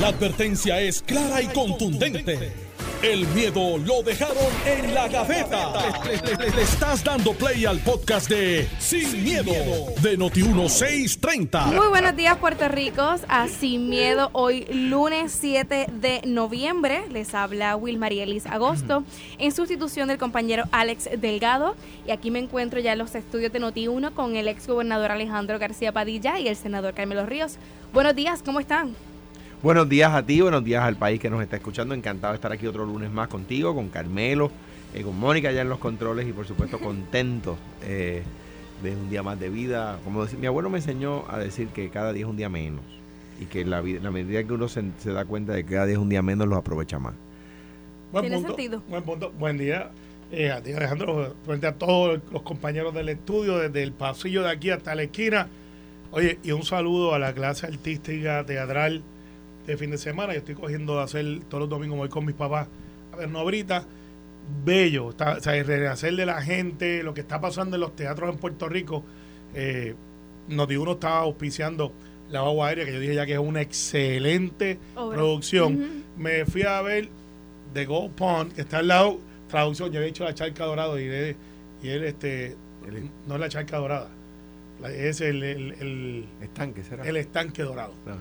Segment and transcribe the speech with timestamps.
[0.00, 2.52] La advertencia es clara y contundente.
[3.00, 4.36] El miedo lo dejaron
[4.66, 5.72] en la gaveta.
[6.04, 9.52] Le, estás dando play al podcast de Sin, miedo,
[10.02, 11.66] de Noti1630.
[11.66, 13.02] Muy buenos días, Puerto Rico.
[13.28, 17.04] A Sin Miedo, hoy lunes 7 de noviembre.
[17.12, 19.04] Les habla Will Marielis Agosto,
[19.38, 21.76] en sustitución del compañero Alex Delgado.
[22.04, 25.60] Y aquí me encuentro ya en los estudios de Noti1 con el ex gobernador Alejandro
[25.60, 27.58] García Padilla y el senador Carmelo Ríos.
[27.92, 28.96] Buenos días, ¿cómo están?
[29.64, 31.94] Buenos días a ti, buenos días al país que nos está escuchando.
[31.94, 34.50] Encantado de estar aquí otro lunes más contigo, con Carmelo,
[34.92, 38.22] eh, con Mónica ya en los controles y por supuesto contento eh,
[38.82, 39.98] de un día más de vida.
[40.04, 42.82] Como decía, mi abuelo me enseñó a decir que cada día es un día menos
[43.40, 45.86] y que la, vida- la medida que uno se, se da cuenta de que cada
[45.86, 47.14] día es un día menos, los aprovecha más.
[48.12, 48.82] Buen Tiene punto, sentido.
[48.86, 49.32] Buen punto.
[49.38, 49.92] Buen día
[50.30, 54.50] eh, a ti, Alejandro, frente a todos los compañeros del estudio, desde el pasillo de
[54.50, 55.48] aquí hasta la esquina.
[56.10, 59.02] Oye, y un saludo a la clase artística teatral
[59.66, 60.32] de fin de semana.
[60.32, 62.68] Yo estoy cogiendo de hacer todos los domingos, voy con mis papás
[63.12, 63.84] a ver una obrita.
[64.64, 67.96] Bello, está, o sea, el rehacer de la gente, lo que está pasando en los
[67.96, 69.02] teatros en Puerto Rico.
[69.54, 69.94] Eh,
[70.48, 71.92] Noti uno estaba auspiciando
[72.30, 75.16] la agua aérea, que yo dije ya que es una excelente Obra.
[75.16, 75.74] producción.
[75.76, 75.84] Ujú.
[76.18, 77.08] Me fui a ver
[77.72, 81.04] The Gold Pond, que está al lado, traducción, yo había dicho la charca dorada y
[81.06, 81.36] él,
[81.82, 82.56] y él este,
[83.26, 84.08] no es la charca dorada,
[84.82, 87.04] la- es el, el, el- Estanque, será.
[87.08, 87.94] el estanque dorado.
[88.06, 88.16] Ah.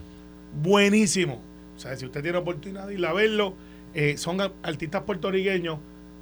[0.61, 1.41] Buenísimo.
[1.75, 3.55] O sea, si usted tiene oportunidad de ir a verlo,
[3.93, 5.79] eh, son artistas puertorriqueños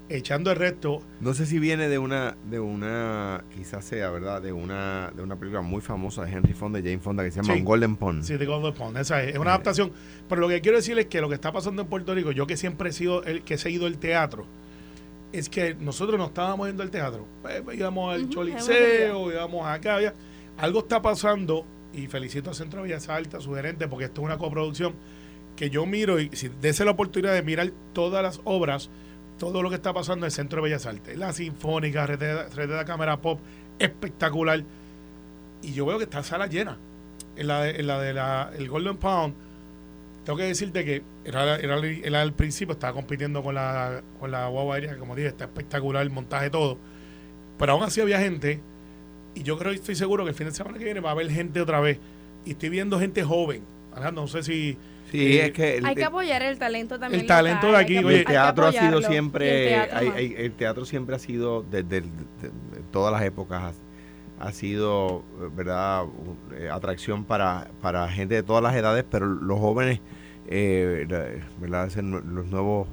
[0.09, 1.01] echando el resto.
[1.21, 4.41] No sé si viene de una, de una, quizás sea, ¿verdad?
[4.41, 7.41] De una, de una película muy famosa de Henry Fonda y Jane Fonda que se
[7.41, 7.59] llama Sí.
[7.59, 8.23] Un Golden Pond.
[8.23, 9.53] Sí, The Gold Pond, esa es, es una Eh.
[9.53, 9.91] adaptación.
[10.27, 12.45] Pero lo que quiero decir es que lo que está pasando en Puerto Rico, yo
[12.47, 14.45] que siempre he sido el que he seguido el teatro,
[15.31, 17.25] es que nosotros no estábamos yendo al teatro.
[17.41, 19.95] Pues, íbamos al Ujú, Choliseo, íbamos acá.
[19.95, 20.13] había-
[20.57, 24.21] Algo está pasando, y felicito al Centro de Bellas Artes, a su gerente, porque esto
[24.21, 24.93] es una coproducción
[25.55, 28.89] que yo miro y si dese la oportunidad de mirar todas las obras,
[29.37, 32.49] todo lo que está pasando en el Centro de Bellas Artes, la Sinfónica, Red de,
[32.49, 33.39] Red de la Cámara Pop,
[33.79, 34.63] espectacular.
[35.61, 36.77] Y yo veo que está sala llena.
[37.35, 39.33] En la de, en la de la, el Golden Pound,
[40.25, 44.47] tengo que decirte que era, era, era al principio, estaba compitiendo con la, con la
[44.47, 46.77] guagua aérea, que como dije, está espectacular el montaje, todo.
[47.57, 48.59] Pero aún así había gente,
[49.35, 51.11] y yo creo y estoy seguro que el fin de semana que viene va a
[51.13, 51.99] haber gente otra vez.
[52.45, 53.63] Y estoy viendo gente joven.
[53.93, 54.77] Alejandro, no sé si.
[55.11, 57.21] Sí, eh, es que el, Hay que apoyar el talento también.
[57.21, 60.15] el talento de aquí, oye, el teatro ha sido el siempre teatro hay- más.
[60.15, 62.47] hay- el teatro siempre ha sido desde el- de-
[62.77, 63.73] de todas las épocas
[64.39, 65.23] ha, ha sido
[65.55, 69.99] verdad un- eh, atracción para, para gente de todas las edades pero los jóvenes
[70.47, 71.05] eh,
[71.59, 72.87] verdad los nuevos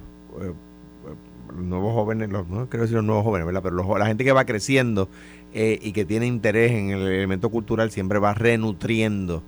[1.48, 4.24] los nuevos jóvenes los no quiero decir los nuevos jóvenes verdad pero los la gente
[4.24, 5.08] que va creciendo
[5.54, 9.42] eh, y que tiene interés en el elemento cultural siempre va renutriendo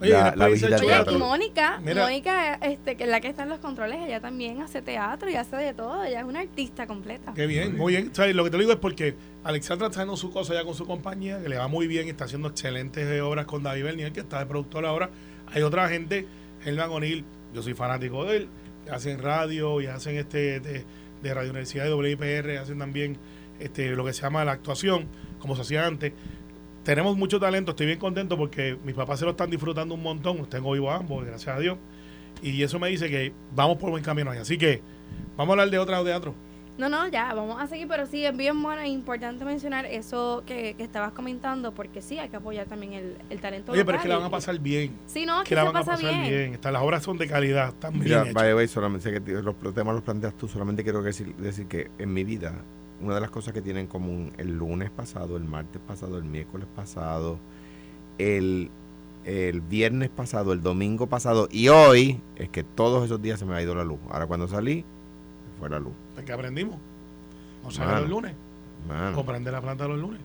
[0.00, 1.14] Oye, la, la visita teatro.
[1.14, 2.02] y Mónica, Mira.
[2.02, 5.36] Mónica, este, que es la que está en los controles, ella también hace teatro y
[5.36, 7.32] hace de todo, ella es una artista completa.
[7.34, 8.10] Qué bien, muy bien.
[8.10, 10.74] O sea, lo que te digo es porque Alexandra está haciendo su cosa ya con
[10.74, 14.12] su compañía, que le va muy bien y está haciendo excelentes obras con David Bernier,
[14.12, 15.10] que está de productor ahora.
[15.52, 16.26] Hay otra gente,
[16.62, 18.48] Germán O'Neill, yo soy fanático de él,
[18.84, 20.84] que hacen radio y hacen este de,
[21.22, 23.16] de Radio Universidad de WIPR, hacen también
[23.60, 25.06] este lo que se llama la actuación,
[25.44, 26.14] como se hacía antes.
[26.84, 30.46] Tenemos mucho talento, estoy bien contento porque mis papás se lo están disfrutando un montón,
[30.46, 31.76] tengo vivo a ambos, gracias a Dios.
[32.42, 34.38] Y eso me dice que vamos por buen camino ahí.
[34.38, 34.80] Así que
[35.36, 36.34] vamos a hablar de otro teatro.
[36.78, 40.42] No, no, ya, vamos a seguir, pero sí, es bien bueno e importante mencionar eso
[40.44, 43.98] que, que estabas comentando, porque sí, hay que apoyar también el, el talento Oye, pero
[43.98, 44.90] es que la van a pasar bien.
[45.06, 46.28] Sí, no, es que que la se van a pasa pasar bien.
[46.28, 46.54] bien.
[46.54, 49.32] Está- las obras son de calidad, están bien Mira, by the way, solamente sé que
[49.42, 52.52] los temas los planteas tú, solamente quiero decir, decir que en mi vida,
[53.00, 56.24] una de las cosas que tienen en común el lunes pasado, el martes pasado, el
[56.24, 57.38] miércoles pasado,
[58.18, 58.70] el,
[59.24, 63.54] el viernes pasado, el domingo pasado y hoy, es que todos esos días se me
[63.54, 63.98] ha ido la luz.
[64.10, 64.84] Ahora cuando salí,
[65.58, 65.92] fue la luz.
[66.16, 66.76] ¿De qué aprendimos?
[67.62, 68.00] No sale Mano.
[68.02, 68.34] los lunes.
[68.88, 70.20] Mano, O prende la planta los lunes.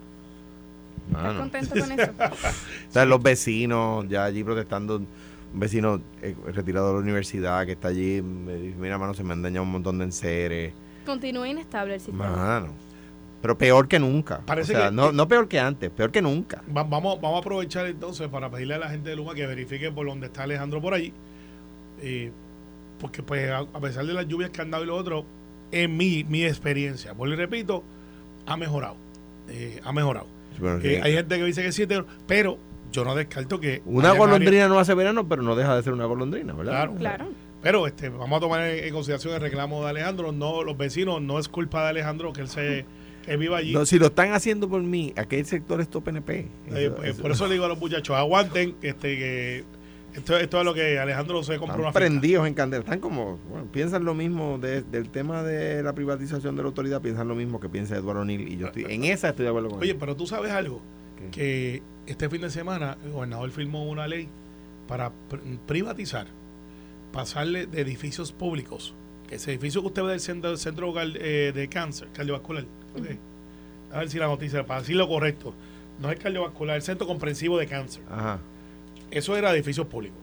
[1.12, 2.12] ¿Estás contento con eso?
[2.90, 7.72] O sea, los vecinos ya allí protestando, un vecino eh, retirado de la universidad que
[7.72, 10.73] está allí, me dice, mira, mano, se me han dañado un montón de enseres.
[11.09, 12.29] Continúa inestable el sistema.
[12.29, 12.67] Mano.
[13.41, 14.41] Pero peor que nunca.
[14.46, 16.61] Parece o sea, que- no, no peor que antes, peor que nunca.
[16.76, 19.91] Va- vamos, vamos a aprovechar entonces para pedirle a la gente de Luma que verifique
[19.91, 21.14] por dónde está Alejandro por allí.
[22.02, 22.32] Eh,
[23.00, 25.26] porque pues a, a pesar de las lluvias que han dado y lo otro,
[25.72, 27.84] en mi, mi experiencia, vuelvo y repito,
[28.46, 28.96] ha mejorado.
[29.47, 30.28] Eh, ha mejorado.
[30.84, 31.88] Eh, hay gente que dice que sí,
[32.28, 32.58] pero
[32.91, 33.82] yo no descarto que...
[33.85, 36.72] una golondrina no hace verano, pero no deja de ser una golondrina, ¿verdad?
[36.73, 36.96] Claro.
[36.96, 37.26] Claro.
[37.61, 40.32] Pero este, vamos a tomar en, consideración el reclamo de Alejandro.
[40.32, 42.85] No, los vecinos, no es culpa de Alejandro que él se
[43.26, 43.73] que viva allí.
[43.73, 46.47] No, si lo están haciendo por mí, aquel sector es todo PNP.
[46.72, 49.64] Eh, pues, eso- por eso le digo a los muchachos, aguanten, este, que
[50.16, 52.82] Esto, esto es lo que Alejandro se compró Están una prendidos en candela.
[52.84, 57.00] Están como, bueno, piensan lo mismo de- del tema de la privatización de la autoridad,
[57.02, 58.47] piensan lo mismo que piensa Eduardo O'Neill.
[58.52, 59.97] Y yo estoy, en esa estoy de acuerdo con Oye, él.
[60.00, 60.82] pero tú sabes algo,
[61.16, 61.29] ¿Qué?
[61.29, 64.28] que este fin de semana el gobernador firmó una ley
[64.88, 66.26] para pr- privatizar,
[67.11, 68.94] pasarle de edificios públicos,
[69.28, 72.66] que ese edificio que usted ve del centro, del centro eh, de cáncer, cardiovascular,
[73.91, 75.53] a ver si la noticia, para decir lo correcto,
[76.00, 78.03] no es cardiovascular, el centro comprensivo de cáncer.
[78.09, 78.40] Ajá.
[79.11, 80.17] Eso era edificios públicos.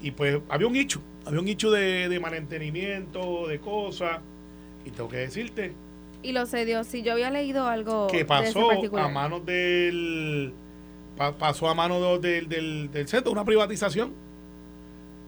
[0.00, 4.20] Y pues había un nicho, había un nicho de, de mantenimiento, de cosas,
[4.84, 5.72] y tengo que decirte
[6.22, 6.84] Y lo cedió.
[6.84, 10.52] Si yo había leído algo que pasó a manos del
[11.16, 14.12] pa- pasó a manos de- del, del, del centro una privatización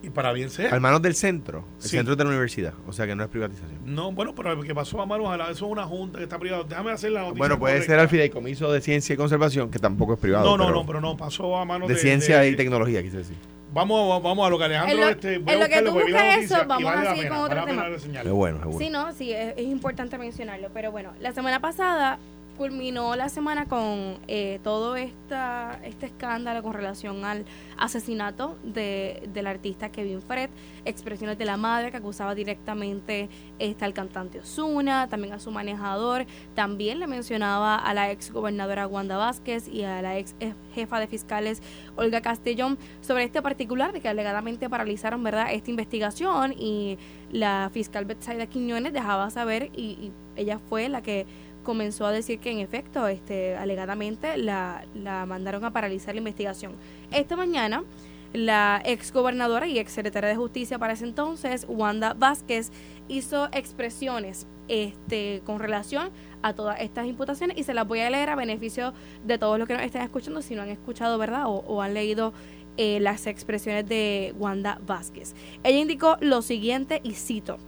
[0.03, 1.65] y para bien sea Al manos del centro.
[1.77, 1.89] El Sí.
[1.91, 2.73] centro de la universidad.
[2.87, 3.79] O sea que no es privatización.
[3.85, 6.65] no bueno pero que pasó a manos la, eso es una junta que está privada
[6.69, 7.93] déjame hacer la noticia Bueno, puede correcta.
[7.93, 10.45] ser al fideicomiso de ciencia y conservación, que tampoco es privado.
[10.45, 13.03] no no pero no pero no pasó a manos de, de, ciencia de- y tecnología,
[13.03, 13.37] quise decir.
[13.73, 15.83] vamos a- vamos a lo que Alejandro En lo- este voy a en lo que
[15.83, 17.87] tú buscas eso, vamos vale a seguir pena, con otro vale tema.
[18.23, 18.79] Es bueno, seguro.
[18.79, 20.69] Sí, no, sí, es, es importante mencionarlo.
[20.75, 22.19] Pero bueno, la semana pasada
[22.61, 27.47] culminó la semana con eh, todo esta, este escándalo con relación al
[27.79, 30.51] asesinato de, del artista Kevin Fred,
[30.85, 36.27] expresiones de la madre que acusaba directamente este, al cantante Osuna, también a su manejador,
[36.55, 40.35] también le mencionaba a la ex gobernadora Wanda Vázquez y a la ex
[40.75, 41.63] jefa de fiscales
[41.97, 46.99] Olga Castellón sobre este particular de que alegadamente paralizaron verdad esta investigación y
[47.31, 51.27] la fiscal Betsaida Quiñones dejaba saber y ella fue la que
[51.71, 56.73] comenzó a decir que en efecto este alegadamente la, la mandaron a paralizar la investigación
[57.13, 57.85] esta mañana
[58.33, 62.73] la ex gobernadora y ex secretaria de justicia para ese entonces Wanda Vázquez
[63.07, 66.11] hizo expresiones este con relación
[66.43, 68.93] a todas estas imputaciones y se las voy a leer a beneficio
[69.25, 71.95] de todos los que nos estén escuchando si no han escuchado verdad o, o han
[71.95, 72.33] leído
[72.77, 75.37] eh, las expresiones de Wanda Vázquez.
[75.63, 77.59] Ella indicó lo siguiente y cito.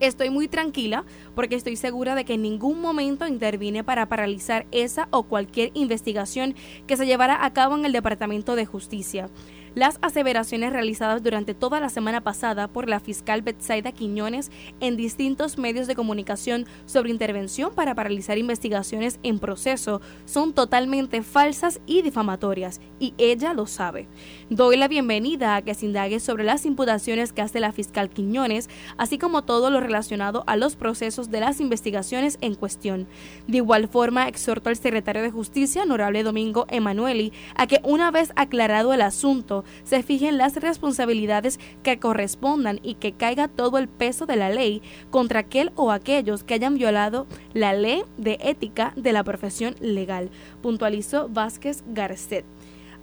[0.00, 1.04] Estoy muy tranquila
[1.34, 6.54] porque estoy segura de que en ningún momento intervine para paralizar esa o cualquier investigación
[6.86, 9.30] que se llevara a cabo en el Departamento de Justicia.
[9.74, 15.58] Las aseveraciones realizadas durante toda la semana pasada por la fiscal Betsaida Quiñones en distintos
[15.58, 22.80] medios de comunicación sobre intervención para paralizar investigaciones en proceso son totalmente falsas y difamatorias,
[23.00, 24.06] y ella lo sabe.
[24.48, 28.70] Doy la bienvenida a que se indague sobre las imputaciones que hace la fiscal Quiñones,
[28.96, 33.08] así como todo lo relacionado a los procesos de las investigaciones en cuestión.
[33.48, 38.32] De igual forma, exhorto al secretario de Justicia, honorable Domingo Emanueli, a que una vez
[38.36, 44.26] aclarado el asunto, se fijen las responsabilidades que correspondan y que caiga todo el peso
[44.26, 49.12] de la ley contra aquel o aquellos que hayan violado la ley de ética de
[49.12, 50.30] la profesión legal,
[50.62, 52.44] puntualizó Vázquez Garcet.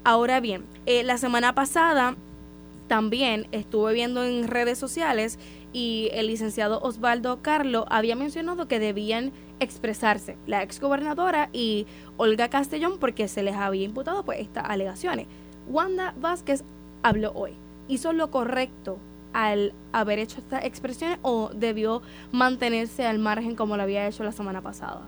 [0.03, 2.15] Ahora bien, eh, la semana pasada
[2.87, 5.39] también estuve viendo en redes sociales
[5.71, 9.31] y el licenciado Osvaldo Carlo había mencionado que debían
[9.61, 11.85] expresarse la exgobernadora y
[12.17, 15.27] Olga Castellón porque se les había imputado pues estas alegaciones.
[15.67, 16.63] Wanda Vázquez
[17.03, 17.53] habló hoy.
[17.87, 18.97] ¿Hizo lo correcto
[19.33, 24.31] al haber hecho estas expresiones o debió mantenerse al margen como lo había hecho la
[24.31, 25.01] semana pasada?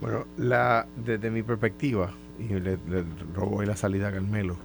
[0.00, 3.04] Bueno, la, desde mi perspectiva, y le, le
[3.60, 4.56] ahí la salida a Carmelo,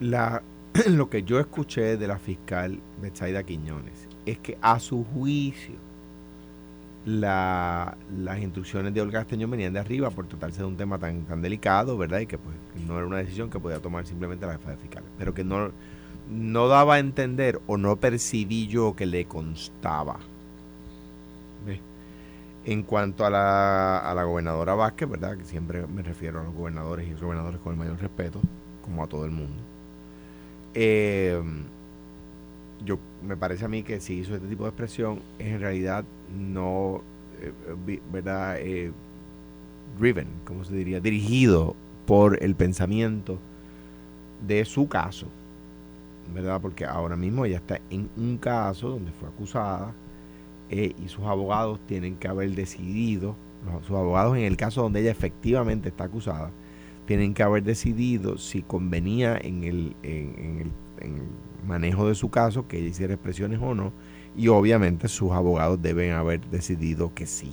[0.00, 0.42] la,
[0.88, 5.87] lo que yo escuché de la fiscal Betsaida Quiñones es que a su juicio
[7.08, 11.22] la, las instrucciones de Olga Castellón venían de arriba por tratarse de un tema tan,
[11.22, 12.20] tan delicado, ¿verdad?
[12.20, 12.54] Y que pues
[12.86, 15.70] no era una decisión que podía tomar simplemente la jefa de fiscales, pero que no,
[16.30, 20.18] no daba a entender o no percibí yo que le constaba.
[22.64, 25.38] En cuanto a la, a la gobernadora Vázquez, ¿verdad?
[25.38, 28.40] Que siempre me refiero a los gobernadores y gobernadores con el mayor respeto,
[28.84, 29.62] como a todo el mundo.
[30.74, 31.40] Eh,
[32.84, 36.04] yo me parece a mí que si hizo este tipo de expresión es en realidad
[36.36, 37.02] no,
[37.40, 38.56] eh, ¿verdad?
[38.58, 38.92] Eh,
[39.98, 41.74] driven, como se diría, dirigido
[42.06, 43.38] por el pensamiento
[44.46, 45.26] de su caso,
[46.34, 46.60] ¿verdad?
[46.60, 49.92] Porque ahora mismo ella está en un caso donde fue acusada
[50.70, 53.34] eh, y sus abogados tienen que haber decidido,
[53.86, 56.50] sus abogados en el caso donde ella efectivamente está acusada,
[57.06, 61.22] tienen que haber decidido si convenía en el, en, en el, en
[61.66, 63.92] manejo de su caso que ella hiciera expresiones o no,
[64.36, 67.52] y obviamente sus abogados deben haber decidido que sí.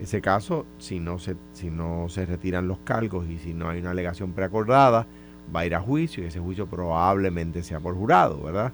[0.00, 3.80] Ese caso, si no se, si no se retiran los cargos y si no hay
[3.80, 5.06] una alegación preacordada,
[5.54, 8.72] va a ir a juicio y ese juicio probablemente sea por jurado, ¿verdad?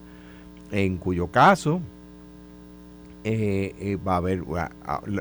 [0.70, 1.80] En cuyo caso
[3.24, 4.44] eh, eh, va a haber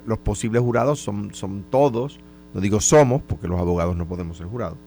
[0.05, 2.19] los posibles jurados son, son todos,
[2.53, 4.77] no digo somos porque los abogados no podemos ser jurados,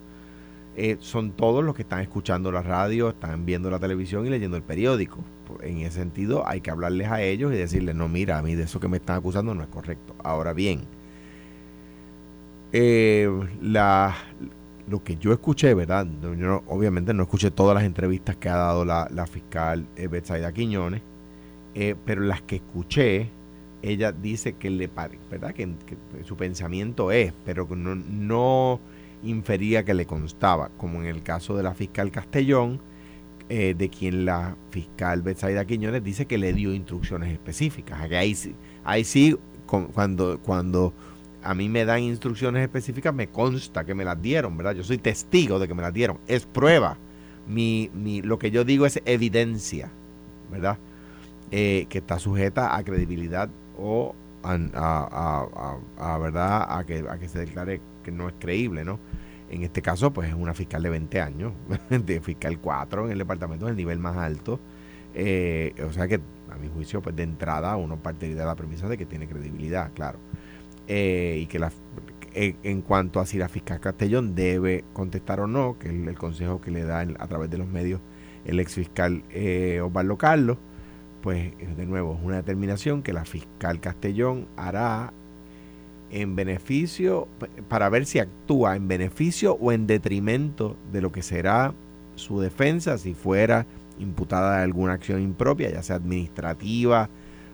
[0.76, 4.56] eh, son todos los que están escuchando la radio, están viendo la televisión y leyendo
[4.56, 5.24] el periódico.
[5.62, 8.64] En ese sentido hay que hablarles a ellos y decirles, no, mira, a mí de
[8.64, 10.14] eso que me están acusando no es correcto.
[10.22, 10.86] Ahora bien,
[12.72, 13.28] eh,
[14.88, 16.06] lo que yo escuché, ¿verdad?
[16.36, 21.02] Yo obviamente no escuché todas las entrevistas que ha dado la, fiscal eh, Betsaida Quiñones,
[21.74, 23.30] eh, pero las que escuché,
[23.82, 24.90] ella dice que le
[25.30, 25.54] ¿verdad?
[25.54, 25.74] Que,
[26.24, 28.80] su pensamiento es, pero que no, no,
[29.22, 32.80] infería que le constaba, como en el caso de la fiscal Castellón,
[33.48, 38.00] eh, de quien la fiscal Betsaida Quiñones dice que le dio instrucciones específicas.
[38.00, 38.36] Ahí,
[38.84, 39.36] ahí sí,
[39.66, 40.94] cuando, cuando
[41.42, 44.74] a mí me dan instrucciones específicas, me consta que me las dieron, ¿verdad?
[44.74, 46.18] Yo soy testigo de que me las dieron.
[46.26, 46.96] Es prueba.
[47.48, 49.90] Mi, mi, lo que yo digo es evidencia,
[50.50, 50.78] ¿verdad?
[51.50, 55.48] Eh, que está sujeta a credibilidad o a,
[55.98, 56.66] a, ¿verdad?
[56.68, 59.00] A que, a que se declare que no es creíble, ¿no?
[59.50, 61.52] En este caso, pues es una fiscal de 20 años,
[61.90, 64.60] de fiscal 4 en el departamento del nivel más alto.
[65.14, 68.88] Eh, o sea que, a mi juicio, pues de entrada uno partiría de la premisa
[68.88, 70.18] de que tiene credibilidad, claro.
[70.92, 71.70] Eh, y que la,
[72.34, 76.18] eh, en cuanto a si la fiscal Castellón debe contestar o no, que es el,
[76.18, 78.00] consejo que le da a través de los medios
[78.44, 80.58] el ex fiscal eh, Osvaldo Carlos,
[81.22, 85.12] pues de nuevo es una determinación que la fiscal Castellón hará
[86.10, 87.28] en beneficio,
[87.68, 91.72] para ver si actúa en beneficio o en detrimento de lo que será
[92.16, 93.66] su defensa si fuera
[93.98, 97.08] imputada alguna acción impropia, ya sea administrativa,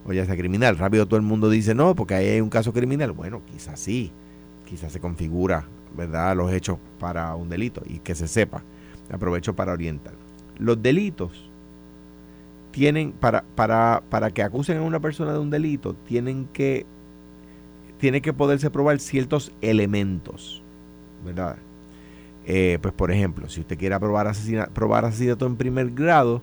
[0.07, 0.79] o ya sea criminal.
[0.79, 3.13] Rápido todo el mundo dice, no, porque ahí hay un caso criminal.
[3.13, 4.13] Bueno, quizás sí,
[4.65, 8.63] quizás se configura, ¿verdad?, los hechos para un delito y que se sepa.
[9.11, 10.15] Aprovecho para orientar.
[10.59, 11.51] Los delitos
[12.71, 16.87] tienen, para, para, para que acusen a una persona de un delito, tienen que,
[17.99, 20.63] tiene que poderse probar ciertos elementos,
[21.25, 21.57] ¿verdad?
[22.45, 24.33] Eh, pues por ejemplo, si usted quiere probar,
[24.73, 26.43] probar asesinato en primer grado,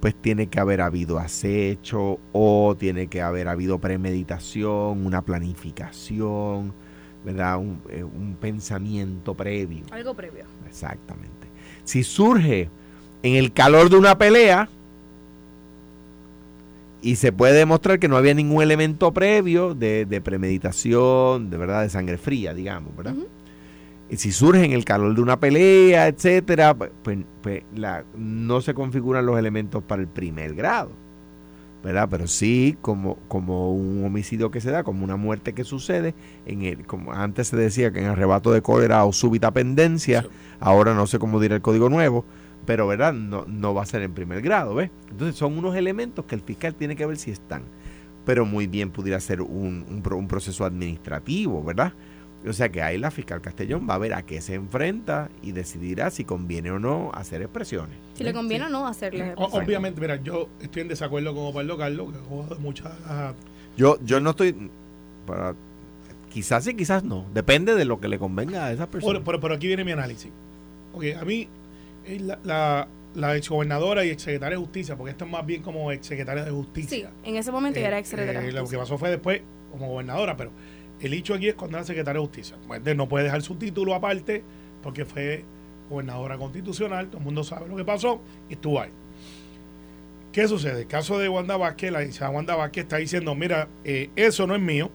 [0.00, 6.72] pues tiene que haber habido acecho o tiene que haber habido premeditación, una planificación,
[7.24, 7.58] ¿verdad?
[7.58, 8.04] Un, eh,
[8.40, 9.84] pensamiento previo.
[9.90, 10.44] Algo previo.
[10.66, 11.48] Exactamente.
[11.84, 12.70] Si surge
[13.22, 14.68] en el calor de una pelea
[17.00, 21.90] y se puede demostrar que no había ningún elemento previo de, premeditación, de verdad, de
[21.90, 23.14] sangre fría, digamos, ¿verdad?
[24.16, 27.62] si surge en el calor de una pelea, etcétera, pues, pues, pues
[28.16, 30.92] no se configuran los elementos para el primer grado,
[31.84, 32.08] ¿verdad?
[32.10, 36.14] Pero sí como, como un homicidio que se da, como una muerte que sucede,
[36.46, 40.24] en el, como antes se decía que en arrebato de cólera o súbita pendencia,
[40.58, 42.24] ahora no sé cómo dirá el código nuevo,
[42.68, 43.14] pero ¿verdad?
[43.14, 44.90] No, no va a ser en primer grado, ¿ves?
[45.10, 47.62] Entonces son unos elementos que el fiscal tiene que ver si están,
[48.26, 51.94] pero muy bien pudiera ser un, un, un proceso administrativo, ¿verdad?
[52.46, 55.52] O sea que ahí la fiscal Castellón va a ver a qué se enfrenta y
[55.52, 57.96] decidirá si conviene o no hacer expresiones.
[58.12, 62.12] Si le conviene o no hacerle Obviamente, mira, yo estoy en desacuerdo con Pablo Carlos,
[62.12, 62.92] que de muchas...
[63.78, 64.70] Yo, yo no estoy...
[65.26, 65.54] Para,
[66.28, 67.24] quizás sí, quizás no.
[67.32, 69.22] Depende de lo que le convenga a esa persona.
[69.24, 70.30] Pero, pero, aquí viene mi análisis.
[70.92, 71.48] Ok, a mí,
[72.18, 76.44] la, la, la exgobernadora y exsecretaria de Justicia, porque esto es más bien como exsecretaria
[76.44, 77.10] de Justicia.
[77.22, 80.36] Sí, en ese momento ya era exsecretaria eh, Lo que pasó fue después como gobernadora,
[80.36, 80.50] pero
[81.00, 82.56] el hecho aquí es cuando era secretaria de justicia.
[82.66, 84.42] Pues, no puede dejar su título aparte
[84.82, 85.44] porque fue
[85.90, 88.90] gobernadora constitucional, todo el mundo sabe lo que pasó y estuvo ahí.
[90.32, 90.82] ¿Qué sucede?
[90.82, 94.54] El caso de Wanda Vázquez, la licenciada Wanda Vázquez está diciendo, mira, eh, eso no
[94.54, 94.90] es mío,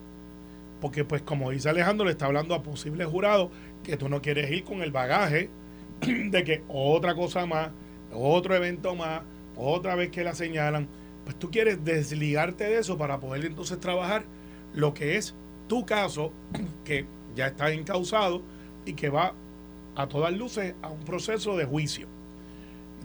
[0.80, 3.50] porque pues como dice Alejandro, le está hablando a posibles jurados
[3.84, 5.50] que tú no quieres ir con el bagaje
[6.32, 7.70] de que otra cosa más,
[8.14, 9.22] otro evento más,
[9.56, 10.88] otra vez que la señalan,
[11.24, 14.24] pues tú quieres desligarte de eso para poder entonces trabajar
[14.74, 15.34] lo que es
[15.68, 16.32] tu caso,
[16.86, 17.06] que
[17.36, 18.42] ya está encausado
[18.86, 19.34] y que va
[19.96, 22.08] a todas luces a un proceso de juicio.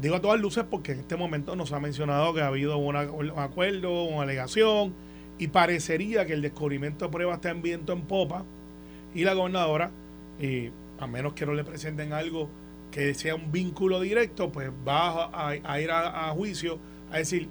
[0.01, 2.97] Digo a todas luces porque en este momento nos ha mencionado que ha habido un
[2.97, 4.95] acuerdo, una alegación,
[5.39, 8.45] y parecería que el descubrimiento de pruebas está en viento en popa,
[9.15, 9.91] y la gobernadora,
[10.41, 12.49] y a menos que no le presenten algo
[12.91, 16.79] que sea un vínculo directo, pues va a, ir a juicio
[17.11, 17.49] a decir,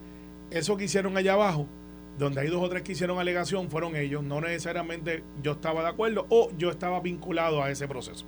[0.51, 1.67] eso que hicieron allá abajo
[2.17, 5.89] donde hay dos o tres que hicieron alegación fueron ellos, no necesariamente yo estaba de
[5.89, 8.25] acuerdo o yo estaba vinculado a ese proceso.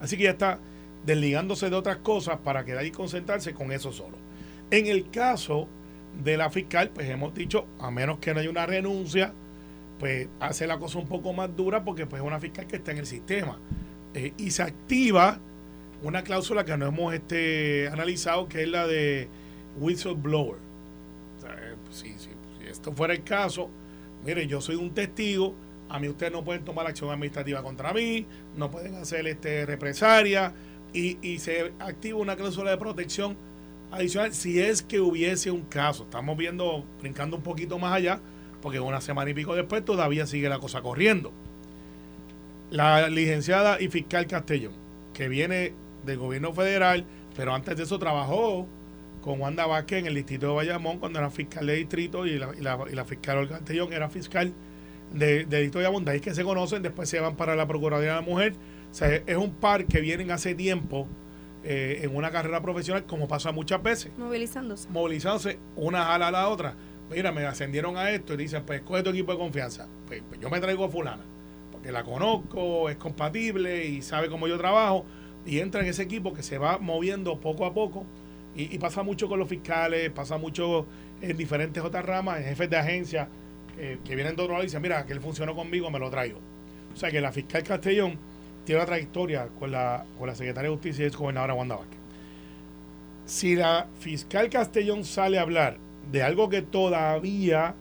[0.00, 0.58] Así que ya está
[1.06, 4.16] desligándose de otras cosas para quedar y concentrarse con eso solo.
[4.70, 5.68] En el caso
[6.22, 9.32] de la fiscal, pues hemos dicho, a menos que no haya una renuncia,
[9.98, 12.90] pues hace la cosa un poco más dura porque pues es una fiscal que está
[12.90, 13.58] en el sistema.
[14.14, 15.38] Eh, y se activa
[16.02, 19.28] una cláusula que no hemos este, analizado, que es la de
[19.78, 20.58] whistleblower.
[21.44, 22.30] Eh, sí, sí,
[22.68, 23.70] esto fuera el caso,
[24.24, 25.54] mire, yo soy un testigo,
[25.88, 28.26] a mí ustedes no pueden tomar acción administrativa contra mí,
[28.56, 30.52] no pueden hacer este represalia
[30.92, 33.36] y, y se activa una cláusula de protección
[33.90, 36.04] adicional si es que hubiese un caso.
[36.04, 38.20] Estamos viendo, brincando un poquito más allá,
[38.60, 41.32] porque una semana y pico después todavía sigue la cosa corriendo.
[42.70, 44.74] La licenciada y fiscal Castellón,
[45.14, 45.72] que viene
[46.08, 47.04] del gobierno federal,
[47.36, 48.66] pero antes de eso trabajó
[49.20, 52.50] con Wanda Vázquez en el distrito de Bayamón cuando era fiscal de distrito y la,
[52.56, 54.52] y la, y la fiscal Olga Castellón era fiscal
[55.12, 56.04] de, de distrito de Bayamón.
[56.04, 58.54] De ahí que se conocen, después se van para la Procuraduría de la Mujer.
[58.90, 61.06] O sea, es un par que vienen hace tiempo
[61.64, 64.12] eh, en una carrera profesional, como pasa muchas veces.
[64.16, 64.88] Movilizándose.
[64.88, 66.74] Movilizándose una jala a la otra.
[67.10, 69.88] Mira, me ascendieron a esto y dicen, pues coge tu equipo de confianza.
[70.06, 71.24] Pues, pues yo me traigo a fulana,
[71.72, 75.04] porque la conozco, es compatible y sabe cómo yo trabajo.
[75.46, 78.04] Y entra en ese equipo que se va moviendo poco a poco.
[78.54, 80.86] Y, pasa mucho con los fiscales, pasa mucho
[81.20, 83.28] en diferentes otras ramas, en jefes de agencia
[83.78, 86.10] eh, que vienen de otro lado y dicen, mira, que él funcionó conmigo, me lo
[86.10, 86.40] traigo.
[86.92, 88.18] O sea que la fiscal Castellón
[88.64, 91.98] tiene una trayectoria con la, con la secretaria de Justicia y es gobernadora Wanda Vázquez.
[93.26, 95.78] Si la fiscal Castellón sale a hablar
[96.10, 97.74] de algo que todavía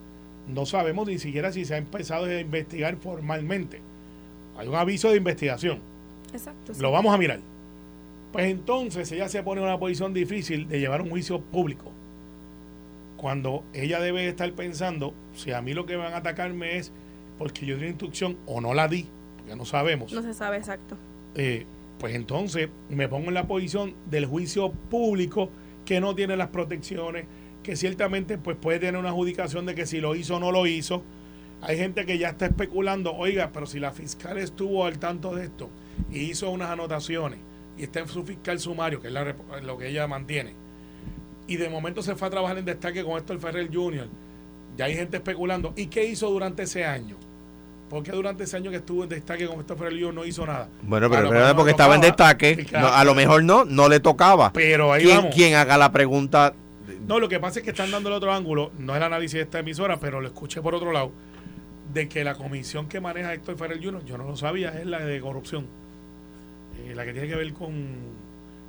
[0.48, 3.82] no sabemos ni siquiera si se ha empezado a investigar formalmente,
[4.58, 5.82] hay un aviso de investigación,
[6.34, 6.74] Exacto.
[6.74, 6.82] sí.
[6.82, 7.40] lo vamos a mirar.
[8.32, 11.92] Pues entonces ella se pone en una posición difícil de llevar un juicio público.
[13.16, 16.92] Cuando ella debe estar pensando, si a mí lo que van a atacarme es
[17.40, 19.08] porque yo di una instrucción o no la di,
[19.38, 20.98] porque no sabemos, No se sabe exacto.
[21.36, 21.66] eh,
[22.00, 25.50] pues entonces me pongo en la posición del juicio público
[25.84, 27.26] que no tiene las protecciones,
[27.64, 30.68] que ciertamente pues puede tener una adjudicación de que si lo hizo o no lo
[30.68, 31.02] hizo.
[31.62, 35.46] Hay gente que ya está especulando, oiga, pero si la fiscal estuvo al tanto de
[35.46, 35.70] esto
[36.12, 37.40] y hizo unas anotaciones
[37.78, 40.54] y está en su fiscal sumario, que es la lo que ella mantiene,
[41.48, 44.08] y de momento se fue a trabajar en destaque con Héctor Ferrer Jr.,
[44.76, 47.18] ya hay gente especulando, ¿y qué hizo durante ese año?
[47.90, 50.14] ¿Por qué durante ese año que estuvo en destaque con Héctor Ferrer Jr.
[50.14, 50.70] no hizo nada?
[50.82, 52.88] Bueno, pero lo pero mejor porque no estaba en destaque, claro.
[52.88, 54.52] no, a lo mejor no, no le tocaba.
[54.54, 55.36] Pero ahí ¿Quién, vamos.
[55.36, 56.54] quien haga la pregunta?
[57.08, 59.42] No, lo que pasa es que están dando el otro ángulo, no el análisis de
[59.44, 61.12] esta emisora, pero lo escuché por otro lado,
[61.94, 65.00] de que la comisión que maneja Héctor Ferrer Jr., yo no lo sabía, es la
[65.00, 65.68] de corrupción.
[66.86, 68.18] Eh, la que tiene que ver con...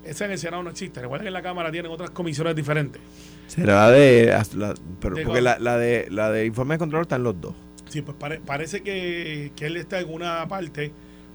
[0.04, 1.00] Esa en el Senado no existe.
[1.00, 3.00] Recuerda que en la Cámara tienen otras comisiones diferentes.
[3.46, 7.22] Será de, la- pero De porque la, la de la de informe de control están
[7.22, 7.54] los dos.
[7.88, 10.92] Sí, pues pare- parece que, que él está en una parte...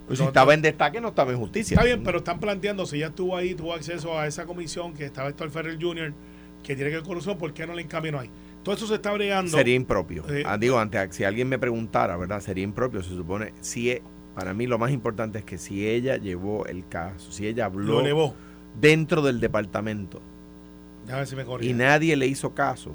[0.07, 1.75] Pues si estaba en destaque no estaba en justicia.
[1.75, 5.05] Está bien, pero están planteando, si ya estuvo ahí, tuvo acceso a esa comisión que
[5.05, 6.13] estaba Héctor Ferrer Jr.,
[6.61, 8.29] que tiene que ver corrupción, ¿por qué no le encaminó ahí?
[8.63, 9.51] Todo eso se está bregando.
[9.57, 10.25] sería impropio.
[10.29, 12.39] Eh, Ah, digo, antes, si alguien me preguntara, ¿verdad?
[12.41, 13.01] Sería impropio.
[13.01, 14.01] Se supone, si e-
[14.35, 17.93] para mí lo más importante es que si ella llevó el caso, si ella habló
[17.93, 18.33] Lo elevó.
[18.79, 20.21] dentro del departamento
[21.05, 21.69] Déjame ver si me corrijo.
[21.69, 22.91] y nadie le hizo caso,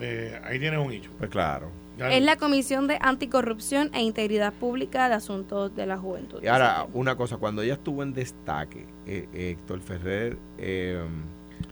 [0.00, 1.10] Eh, ahí tienes un hecho.
[1.18, 1.70] pues claro.
[1.98, 6.42] Es la Comisión de Anticorrupción e Integridad Pública de Asuntos de la Juventud.
[6.42, 11.04] Y ahora, una cosa, cuando ella estuvo en destaque, eh, Héctor Ferrer eh,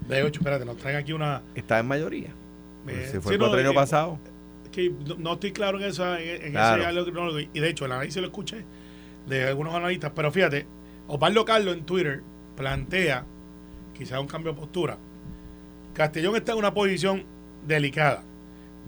[0.07, 1.43] De hecho, espérate, nos traen aquí una.
[1.55, 2.29] estaba en mayoría.
[2.87, 4.19] Eh, se fue sí, el no, eh, pasado.
[4.73, 6.83] Que no, estoy claro en, esa, en, Claro.
[6.83, 8.65] ese diálogo Y de hecho, el análisis lo escuché
[9.27, 10.13] de algunos analistas.
[10.15, 10.67] Pero fíjate,
[11.09, 12.23] Osvaldo Carlos en Twitter
[12.57, 13.25] plantea
[13.97, 14.99] quizás un cambio de postura.
[15.95, 17.25] Castellón está en una posición
[17.67, 18.23] delicada,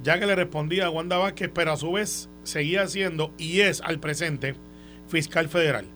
[0.03, 3.81] ya que le respondía a Wanda Vázquez, pero a su vez seguía siendo y es
[3.81, 4.55] al presente
[5.09, 5.87] fiscal federal,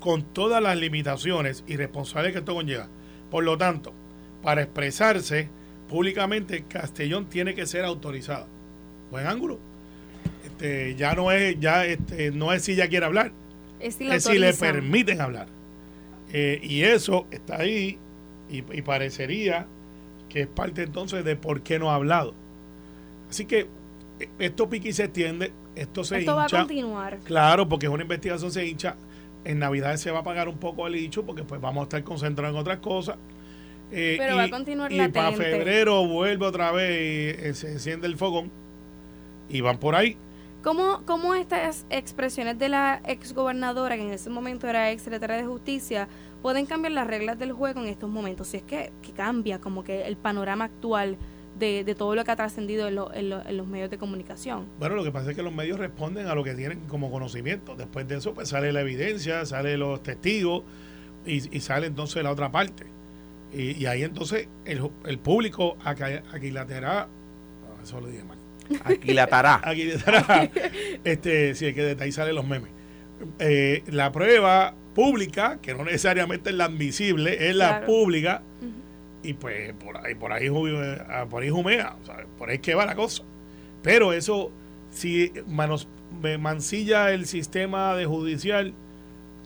[0.00, 2.88] con todas las limitaciones y responsabilidades que esto conlleva.
[3.30, 3.92] Por lo tanto,
[4.42, 5.48] para expresarse
[5.88, 8.46] públicamente, Castellón tiene que ser autorizada.
[9.10, 9.58] Buen ángulo.
[10.44, 13.32] Este, ya no es, ya este, no es si ella quiere hablar,
[13.78, 15.46] Es si, la es si le permiten hablar.
[16.32, 17.98] Eh, y eso está ahí
[18.48, 19.66] y, y parecería
[20.28, 22.34] que es parte entonces de por qué no ha hablado.
[23.28, 23.66] Así que
[24.20, 26.58] eh, esto pica y se extiende, esto se Esto va a hincha.
[26.58, 27.18] continuar.
[27.24, 28.96] Claro, porque es una investigación se hincha.
[29.44, 32.04] En Navidad se va a pagar un poco el hecho porque pues vamos a estar
[32.04, 33.16] concentrados en otras cosas.
[33.90, 36.90] Eh, Pero va a continuar y para febrero vuelve otra vez
[37.40, 38.52] y eh, se enciende el fogón
[39.50, 40.16] y van por ahí.
[40.62, 45.46] ¿Cómo, ¿Cómo estas expresiones de la exgobernadora, que en ese momento era ex secretaria de
[45.46, 46.06] Justicia,
[46.42, 48.48] pueden cambiar las reglas del juego en estos momentos?
[48.48, 51.16] Si es que, que cambia como que el panorama actual
[51.58, 53.96] de, de todo lo que ha trascendido en, lo- en lo- en los medios de
[53.98, 54.66] comunicación.
[54.78, 57.74] Bueno, lo que pasa es que los medios responden a lo que tienen como conocimiento.
[57.74, 60.62] Después de eso, pues sale la evidencia, sale los testigos
[61.26, 62.84] y, y sale entonces la otra parte.
[63.52, 68.38] Y, y ahí entonces el, el público aquilatará, ah, eso lo dije mal,
[68.84, 69.60] Aquilatará.
[69.64, 70.50] aquilatará,
[71.04, 72.70] este, si es que de ahí salen los memes.
[73.38, 77.86] Eh, la prueba pública, que no necesariamente es la admisible, es la Claro.
[77.86, 78.70] pública, Ujú.
[79.22, 81.96] y pues por ahí, por ahí, ju- ah, por ahí jumea,
[82.38, 83.22] por ahí que va la cosa.
[83.82, 84.50] Pero eso,
[84.90, 85.86] si manos,
[86.38, 88.74] mancilla el sistema de judicial.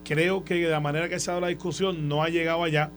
[0.04, 2.90] Creo que de la manera que se ha dado la discusión no ha llegado allá.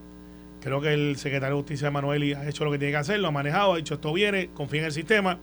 [0.61, 3.29] Creo que el secretario de Justicia, Manuel, ha hecho lo que tiene que hacer, lo
[3.29, 5.39] ha manejado, ha dicho esto viene, confía en el sistema.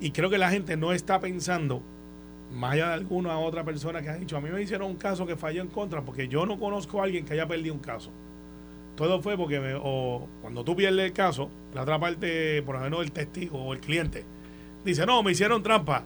[0.00, 1.82] Y creo que la gente no está pensando,
[2.52, 5.26] más allá de alguna otra persona que ha dicho, a mí me hicieron un caso
[5.26, 8.10] que falló en contra, porque yo no conozco a alguien que haya perdido un caso.
[8.96, 13.02] Todo fue porque o cuando tú pierdes el caso, la otra parte, por lo menos
[13.02, 14.24] el testigo o el cliente,
[14.84, 16.04] dice, no, me hicieron trampa.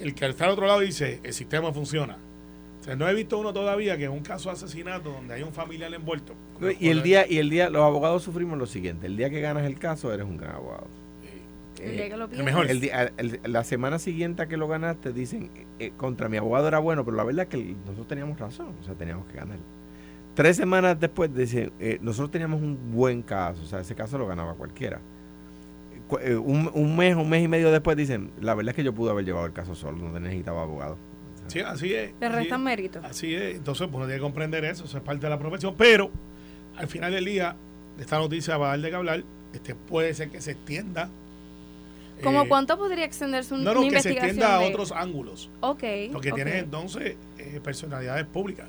[0.00, 2.18] El que está al otro lado dice, el sistema funciona.
[2.80, 5.42] O sea, no he visto uno todavía que en un caso de asesinato donde hay
[5.42, 6.34] un familiar envuelto.
[6.78, 9.64] Y el día, y el día, los abogados sufrimos lo siguiente, el día que ganas
[9.64, 10.86] el caso eres un gran abogado.
[11.80, 12.44] El día que lo el pierdes.
[12.46, 12.70] mejor.
[12.70, 16.68] El día- el- la semana siguiente a que lo ganaste dicen, eh, contra mi abogado
[16.68, 19.58] era bueno, pero la verdad es que nosotros teníamos razón, o sea, teníamos que ganar.
[20.34, 24.26] Tres semanas después dicen, eh, nosotros teníamos un buen caso, o sea, ese caso lo
[24.26, 25.00] ganaba cualquiera.
[26.08, 28.84] Cu- eh, un, un mes, un mes y medio después dicen, la verdad es que
[28.84, 30.96] yo pude haber llevado el caso solo, no necesitaba abogado.
[31.48, 32.12] Sí, así es.
[32.20, 32.64] Le restan es.
[32.64, 33.00] mérito.
[33.04, 35.74] Así es, entonces pues uno tiene que comprender eso, eso es parte de la profesión,
[35.76, 36.10] pero
[36.76, 37.56] al final del día,
[37.98, 41.08] esta noticia va a dar de qué hablar, este puede ser que se extienda.
[42.22, 44.92] ¿Cómo eh, cuánto podría extenderse un, No, no, una que se extienda a de- otros
[44.92, 45.84] ángulos, Ok.
[46.12, 46.34] porque ok.
[46.34, 48.66] tienes entonces eh, personalidades públicas.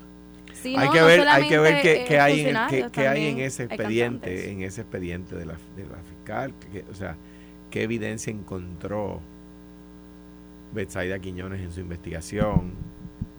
[0.52, 3.06] Sí, hay, no, que no ver, hay que ver qué, qué hay, en, qué- qué
[3.08, 7.16] hay en ese expediente, en ese expediente de la, de la fiscal, que- o sea,
[7.70, 9.20] qué evidencia encontró
[10.74, 12.72] Betsaida Quiñones en su investigación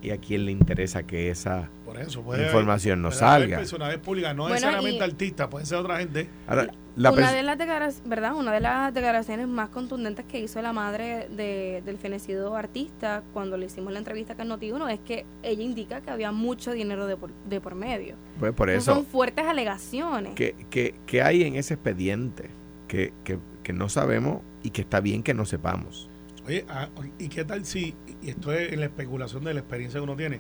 [0.02, 3.58] y a quién le interesa que esa Por eso puede información no puede haber salga.
[3.58, 6.28] personalidades públicas, no Bueno, necesariamente y- artistas, pueden ser otra gente.
[6.48, 8.36] Ahora, la una de las declaraciones, ¿verdad?
[8.36, 13.58] Una de las declaraciones más contundentes que hizo la madre de- del fenecido artista cuando
[13.58, 17.16] le hicimos la entrevista con Noti1 es que ella indica que había mucho dinero de
[17.18, 18.16] por, de por medio.
[18.40, 20.34] pues por Entonces, eso, Son fuertes alegaciones.
[20.36, 22.50] ¿qué, qué, qué hay en ese expediente
[22.88, 26.10] que, que, que no sabemos y que está bien que no sepamos?
[26.50, 30.00] Oye, ah, ¿y qué tal si, y esto es en la especulación de la experiencia
[30.00, 30.40] que uno tiene,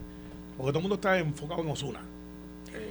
[0.58, 2.02] porque todo el mundo está enfocado en Osuna.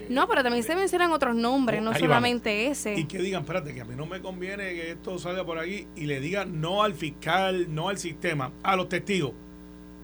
[0.08, 2.94] No, pero también se mencionan otros nombres, no Ahí solamente ese.
[2.94, 5.88] Y que digan, espérate, que a mí no me conviene que esto salga por aquí
[5.96, 9.32] y le digan no al fiscal, no al sistema, a los testigos.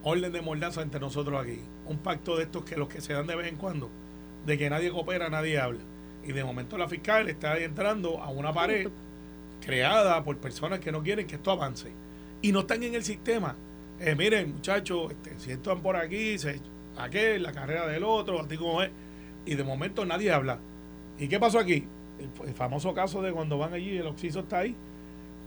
[0.03, 1.61] Orden de mordaza entre nosotros aquí.
[1.87, 3.91] Un pacto de estos que los que se dan de vez en cuando,
[4.45, 5.83] de que nadie coopera, nadie habla.
[6.27, 8.89] Y de momento la fiscal está entrando a una pared
[9.65, 11.93] creada por personas que no quieren que esto avance.
[12.45, 13.57] Y no están en el sistema.
[13.99, 16.61] Eh, miren, muchachos, este, si están por aquí, se,
[16.99, 18.91] aquel, la carrera del otro, así como es.
[19.47, 20.59] Y de momento nadie habla.
[21.19, 21.87] ¿Y qué pasó aquí?
[22.19, 24.77] El, el famoso caso de cuando van allí, el oxiso está ahí,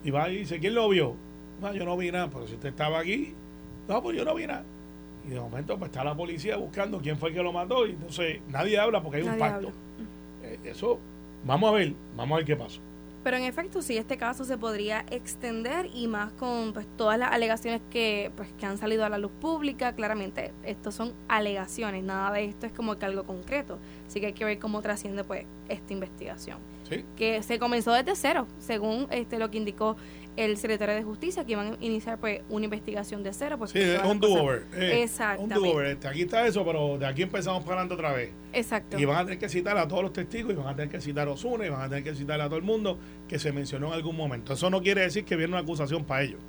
[0.04, 1.14] y va y dice, ¿quién lo vio?
[1.62, 3.36] No, yo no vi nada, pero si usted estaba aquí,
[3.88, 4.66] no, pues yo no vi nada.
[5.24, 7.92] Y de momento pues está la policía buscando quién fue el que lo mató, y
[7.92, 9.72] entonces nadie habla porque hay un pacto.
[10.42, 10.98] Eh, eso,
[11.46, 12.82] vamos a ver, vamos a ver qué pasó.
[13.28, 17.34] Pero en efecto, sí, este caso se podría extender y más con pues todas las
[17.34, 19.94] alegaciones que pues que han salido a la luz pública.
[19.96, 23.80] Claramente, estos son alegaciones, nada de esto es como que algo concreto.
[24.08, 26.60] Así que hay que ver cómo trasciende pues esta investigación.
[26.90, 27.04] ¿sí?
[27.18, 29.98] Que se comenzó desde cero, según este lo que indicó
[30.38, 33.58] el secretario de Justicia, que iban a iniciar pues una investigación de cero.
[33.58, 34.64] Pues, Sí, porque todas un do-over.
[34.76, 35.58] eh, Exactamente.
[35.58, 35.86] Un do-over.
[35.88, 38.30] Este, aquí está eso, pero de aquí empezamos para adelante otra vez.
[38.54, 38.98] Exacto.
[39.00, 41.02] Y van a tener que citar a todos los testigos, y van a tener que
[41.02, 42.98] citar a Osuna, y van a tener que citar a todo el mundo
[43.28, 44.54] que se mencionó en algún momento.
[44.54, 46.40] Eso no quiere decir que viene una acusación para ellos.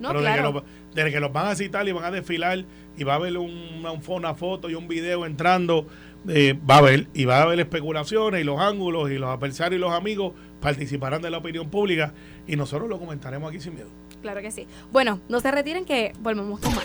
[0.00, 0.36] No, pero claro.
[0.36, 2.64] de, que los, de que los van a citar y van a desfilar,
[2.98, 5.86] y va a haber un- una, una foto y un video entrando,
[6.28, 9.78] eh, va a haber, y va a haber especulaciones, y los ángulos, y los adversarios
[9.78, 12.14] y los amigos participarán de la opinión pública,
[12.46, 13.90] y nosotros lo comentaremos aquí sin miedo.
[14.22, 14.66] Claro que sí.
[14.90, 16.84] Bueno, no se retiren que volvemos con más.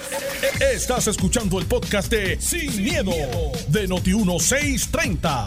[0.74, 3.12] Estás escuchando el podcast de Sin, miedo,
[3.70, 5.46] de Noti1630.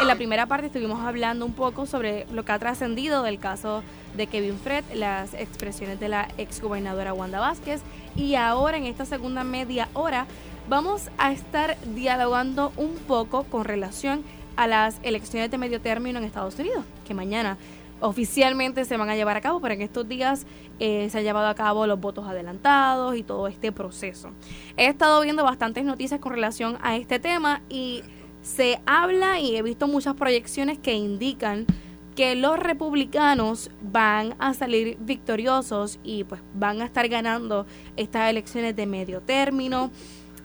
[0.00, 3.82] En la primera parte estuvimos hablando un poco sobre lo que ha trascendido del caso
[4.16, 7.82] de Kevin Fred, las expresiones de la exgobernadora Wanda Vázquez
[8.16, 10.26] y ahora en esta segunda media hora
[10.70, 14.22] vamos a estar dialogando un poco con relación
[14.54, 17.58] a las elecciones de medio término en Estados Unidos, que mañana
[17.98, 20.46] oficialmente se van a llevar a cabo, pero en estos días
[20.78, 24.30] eh, se han llevado a cabo los votos adelantados y todo este proceso.
[24.76, 28.02] He estado viendo bastantes noticias con relación a este tema y
[28.42, 31.66] se habla y he visto muchas proyecciones que indican
[32.14, 38.76] que los republicanos van a salir victoriosos y pues van a estar ganando estas elecciones
[38.76, 39.90] de medio término.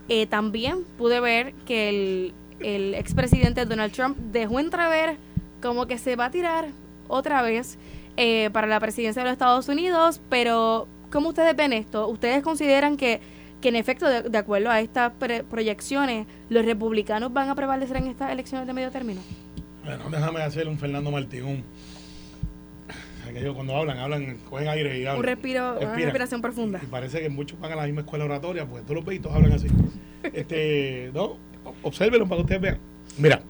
[0.07, 5.17] Eh, también pude ver que el, el expresidente Donald Trump dejó entrever
[5.61, 6.67] como que se va a tirar
[7.07, 7.77] otra vez
[8.17, 12.07] eh, para la presidencia de los Estados Unidos, pero ¿cómo ustedes ven esto?
[12.07, 13.19] ¿Ustedes consideran que,
[13.61, 18.07] que en efecto, de, acuerdo a estas pre- proyecciones, los republicanos van a prevalecer en
[18.07, 19.21] estas elecciones de medio término?
[19.83, 21.63] Bueno, déjame hacer un Fernando Martín.
[23.35, 25.17] Que ellos cuando hablan, hablan, cogen aire y hablan.
[25.17, 26.79] Un respiro, una respiración profunda.
[26.81, 29.51] Y parece que muchos van a la misma escuela oratoria, pues todos los veitos hablan
[29.51, 29.67] así.
[30.23, 31.35] este, no,
[31.83, 32.77] obsérvenlo para que ustedes vean.
[33.17, 33.41] Mira,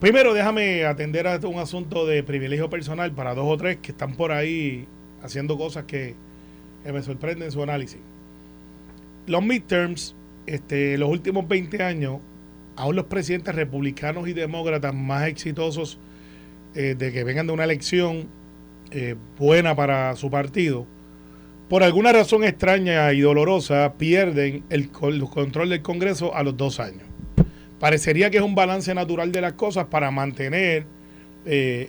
[0.00, 4.16] primero déjame atender a un asunto de privilegio personal para dos o tres que están
[4.16, 4.88] por ahí
[5.22, 6.16] haciendo cosas que,
[6.82, 8.00] que me sorprenden en su análisis.
[9.28, 12.18] Los midterms, este, los últimos 20 años,
[12.74, 16.00] aún los presidentes republicanos y demócratas más exitosos
[16.74, 18.28] eh, de que vengan de una elección
[18.90, 20.86] eh, buena para su partido,
[21.68, 26.56] por alguna razón extraña y dolorosa, pierden el, co- el control del Congreso a los
[26.56, 27.02] dos años.
[27.80, 30.84] Parecería que es un balance natural de las cosas para mantener
[31.46, 31.88] eh,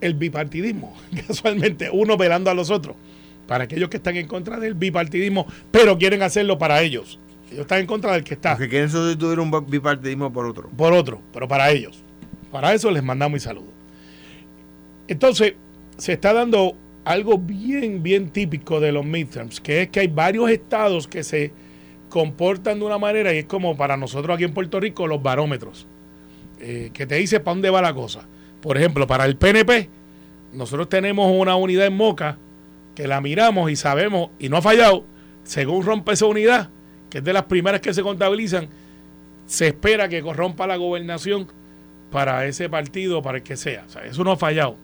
[0.00, 0.94] el bipartidismo,
[1.26, 2.96] casualmente, uno velando a los otros.
[3.46, 7.18] Para aquellos que están en contra del bipartidismo, pero quieren hacerlo para ellos.
[7.48, 10.70] Ellos están en contra del que está Los que quieren sustituir un bipartidismo por otro.
[10.70, 12.02] por otro, pero para ellos.
[12.52, 13.71] Para eso les mandamos mi saludo.
[15.12, 15.54] Entonces,
[15.98, 20.48] se está dando algo bien, bien típico de los midterms, que es que hay varios
[20.50, 21.52] estados que se
[22.08, 25.86] comportan de una manera y es como para nosotros aquí en Puerto Rico los barómetros,
[26.60, 28.26] eh, que te dice para dónde va la cosa.
[28.62, 29.90] Por ejemplo, para el PNP,
[30.54, 32.38] nosotros tenemos una unidad en Moca
[32.94, 35.04] que la miramos y sabemos, y no ha fallado,
[35.44, 36.70] según rompe esa unidad,
[37.10, 38.70] que es de las primeras que se contabilizan,
[39.44, 41.48] se espera que corrompa la gobernación
[42.10, 43.84] para ese partido, para el que sea.
[43.86, 44.78] O sea, eso no ha fallado.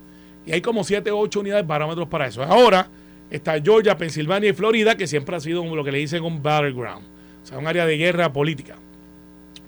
[0.48, 2.42] Y hay como 7 o 8 unidades parámetros para eso.
[2.42, 2.88] Ahora
[3.30, 7.04] está Georgia, Pensilvania y Florida, que siempre ha sido lo que le dicen un battleground.
[7.42, 8.76] O sea, un área de guerra política.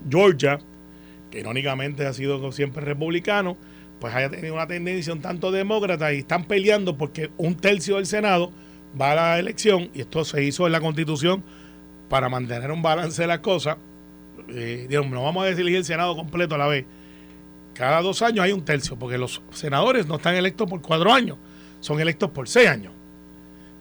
[0.09, 0.57] Georgia,
[1.29, 3.57] que irónicamente ha sido siempre republicano,
[3.99, 8.07] pues haya tenido una tendencia un tanto demócrata y están peleando porque un tercio del
[8.07, 8.51] Senado
[8.99, 11.43] va a la elección y esto se hizo en la Constitución
[12.09, 13.77] para mantener un balance de las cosas.
[14.49, 16.85] Eh, no vamos a decidir el Senado completo a la vez.
[17.73, 21.37] Cada dos años hay un tercio, porque los senadores no están electos por cuatro años,
[21.79, 22.93] son electos por seis años.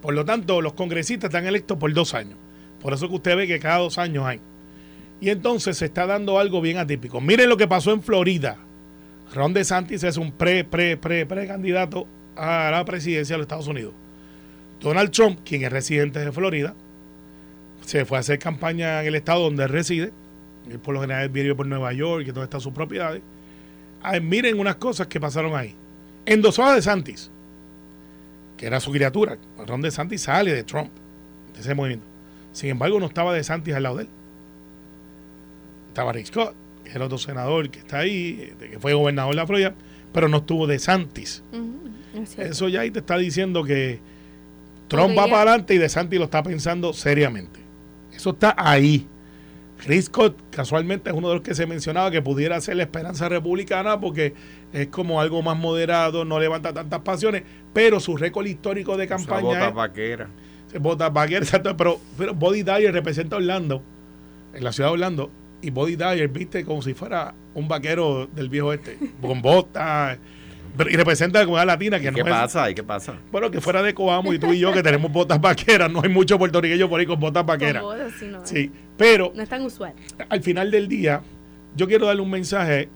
[0.01, 2.39] Por lo tanto, los congresistas están electos por dos años.
[2.81, 4.41] Por eso que usted ve que cada dos años hay.
[5.21, 7.21] Y entonces se está dando algo bien atípico.
[7.21, 8.57] Miren lo que pasó en Florida.
[9.35, 13.69] Ron DeSantis es un pre, pre, pre, pre candidato a la presidencia de los Estados
[13.69, 13.93] Unidos.
[14.81, 16.75] Donald Trump, quien es residente de Florida,
[17.85, 20.13] se fue a hacer campaña en el estado donde reside.
[20.71, 23.23] Él por lo general vive por Nueva York y todas estas sus propiedades.
[24.03, 25.75] Ah, miren unas cosas que pasaron ahí.
[26.27, 27.31] Endosó a DeSantis,
[28.57, 29.39] que era su criatura.
[29.67, 30.91] Ron DeSantis sale de Trump,
[31.55, 32.07] de ese movimiento.
[32.53, 34.09] Sin embargo, no estaba DeSantis al lado de él.
[35.89, 39.33] Estaba Rick Scott, que es el otro senador que está ahí, de que fue gobernador
[39.33, 39.75] de la Florida,
[40.13, 41.43] pero no estuvo DeSantis.
[41.53, 42.53] Ujú, es cierto.
[42.53, 44.01] Eso ya ahí te está diciendo que
[44.89, 47.61] Trump va para adelante y DeSantis lo está pensando seriamente.
[48.13, 49.07] Eso está ahí.
[49.87, 53.29] Rick Scott casualmente es uno de los que se mencionaba que pudiera ser la esperanza
[53.29, 54.35] republicana porque
[54.73, 59.41] es como algo más moderado, no levanta tantas pasiones, pero su récord histórico de campaña
[59.43, 60.29] bota es- vaquera.
[60.67, 63.83] se vota vaquero, exacto, pero, pero Body Dyer representa a Orlando,
[64.55, 65.31] en la ciudad de Orlando,
[65.63, 70.19] y Body Dyer viste como si fuera un vaquero del viejo este, con botas,
[70.77, 72.71] pero- y representa a la comunidad latina que ¿Y no qué es, pasa?
[72.71, 73.15] ¿Y qué pasa?
[73.33, 76.09] bueno, que fuera de Coamo y tú y yo que tenemos botas vaqueras, no hay
[76.09, 77.83] muchos puertorriqueños por ahí con botas vaqueras.
[77.83, 79.93] Con bodas, sí, no, Sí, pero no es tan usual.
[80.29, 81.23] al final del día,
[81.77, 82.89] yo quiero darle un mensaje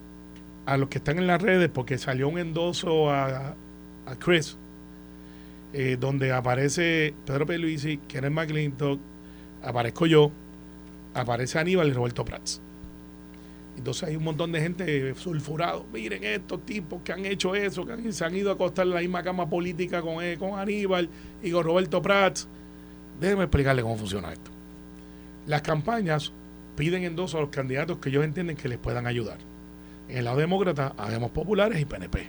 [0.67, 3.55] a los que están en las redes porque salió un endoso a,
[4.07, 4.57] a Chris,
[5.73, 9.01] eh, donde aparece Pedro Pierluisi, Kenneth McClintock,
[9.63, 10.31] aparezco yo,
[11.15, 12.61] aparece Aníbal y Roberto Prats.
[13.77, 15.85] Entonces hay un montón de gente sulfurado.
[15.93, 19.01] Miren estos tipos que han hecho eso, que se han ido a acostar en la
[19.01, 21.09] misma cama política con, eh, con Aníbal
[21.43, 22.49] y con Roberto Prats.
[23.21, 24.51] Déjenme explicarle cómo funciona esto.
[25.47, 26.33] Las campañas
[26.77, 29.39] piden endoso a los candidatos que ellos entienden que les puedan ayudar.
[30.09, 32.29] En el lado demócrata, habemos populares y PNP.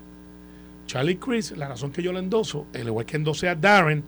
[0.86, 4.03] Charlie Chris, la razón que yo lo endoso, el igual que endosé a Darren,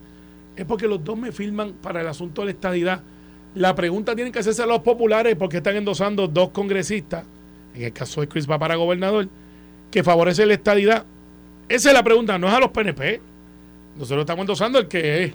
[0.55, 3.03] es porque los dos me firman para el asunto de la estadidad.
[3.55, 7.25] La pregunta tiene que hacerse a los populares porque están endosando dos congresistas,
[7.73, 9.27] en el caso de Chris va para gobernador,
[9.89, 11.05] que favorecen la estadidad.
[11.69, 13.19] Esa es la pregunta, no es a los PNP.
[13.97, 15.33] Nosotros estamos endosando al que es,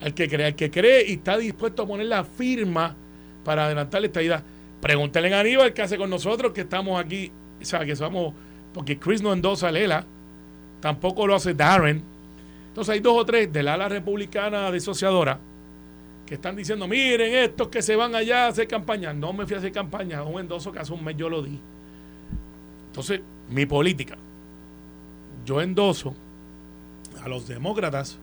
[0.00, 2.94] al que cree, al que cree y está dispuesto a poner la firma
[3.44, 4.42] para adelantar la estadidad.
[4.80, 8.34] Pregúntale a Aníbal qué hace con nosotros que estamos aquí, o sea, que somos,
[8.74, 10.04] porque Chris no endosa a Lela,
[10.80, 12.02] tampoco lo hace Darren.
[12.68, 15.40] Entonces hay dos o tres del ala republicana disociadora
[16.28, 19.14] que están diciendo, miren estos que se van allá a hacer campaña.
[19.14, 21.58] No me fui a hacer campaña, un endoso que hace un mes yo lo di.
[22.88, 24.18] Entonces, mi política,
[25.46, 26.14] yo endoso
[27.24, 28.18] a los demócratas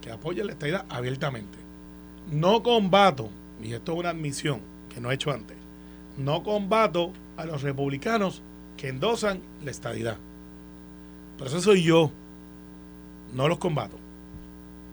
[0.00, 1.58] que apoyan la estadidad abiertamente.
[2.32, 3.28] No combato,
[3.62, 5.58] y esto es una admisión que no he hecho antes,
[6.16, 8.40] no combato a los republicanos
[8.78, 10.16] que endosan la estadidad.
[11.36, 12.10] Pero eso soy yo.
[13.34, 13.99] no los combato.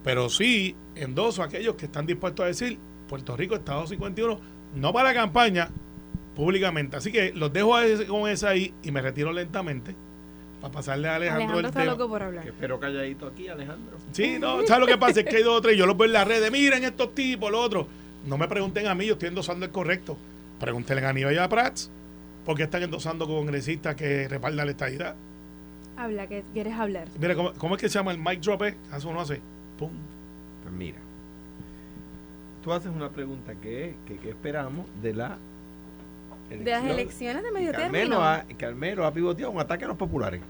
[0.08, 4.40] Pero sí endoso a aquellos que están dispuestos a decir Puerto Rico, Estado 51,
[4.76, 5.70] no para la campaña,
[6.34, 6.96] públicamente.
[6.96, 7.74] Así que los dejo
[8.08, 9.94] con esa ahí y me retiro lentamente
[10.62, 12.48] para pasarle a Alejandro, Alejandro está loco por hablar.
[12.48, 13.98] espero calladito aquí, Alejandro.
[14.14, 15.20] Sí, no, ¿sabes lo que pasa?
[15.20, 17.52] Es que hay dos o tres, yo los veo en las redes, miren estos tipos,
[17.52, 17.86] lo otro.
[18.26, 20.18] No me pregunten a mí, yo estoy endosando el correcto.
[20.58, 21.92] Pregúntenle a Aníbal y a Prats,
[22.46, 25.16] ¿por qué están endosando congresistas que respaldan la estadidad?
[25.98, 27.10] Habla, que quieres hablar.
[27.20, 28.64] Mira, ¿cómo, es que se llama el mic drop?
[28.64, 28.78] Eh?
[28.90, 29.42] Hace uno hace,
[29.78, 29.92] pum.
[30.64, 30.98] Pues mira,
[32.64, 35.38] tú haces una pregunta que es, que, esperamos de la
[36.50, 38.24] de las elecciones de medio término.
[38.24, 40.42] Ha, Carmelo ha pivoteado un ataque a los populares.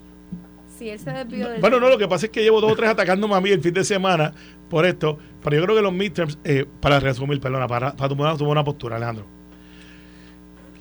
[0.78, 2.76] Sí, él se despidió de Bueno, no, lo que pasa es que llevo dos o
[2.76, 4.32] tres atacándome a mí el fin de semana
[4.70, 8.42] por esto, pero yo creo que los midterms, eh, para resumir, perdona, para, para tomar,
[8.42, 9.26] una postura, Alejandro.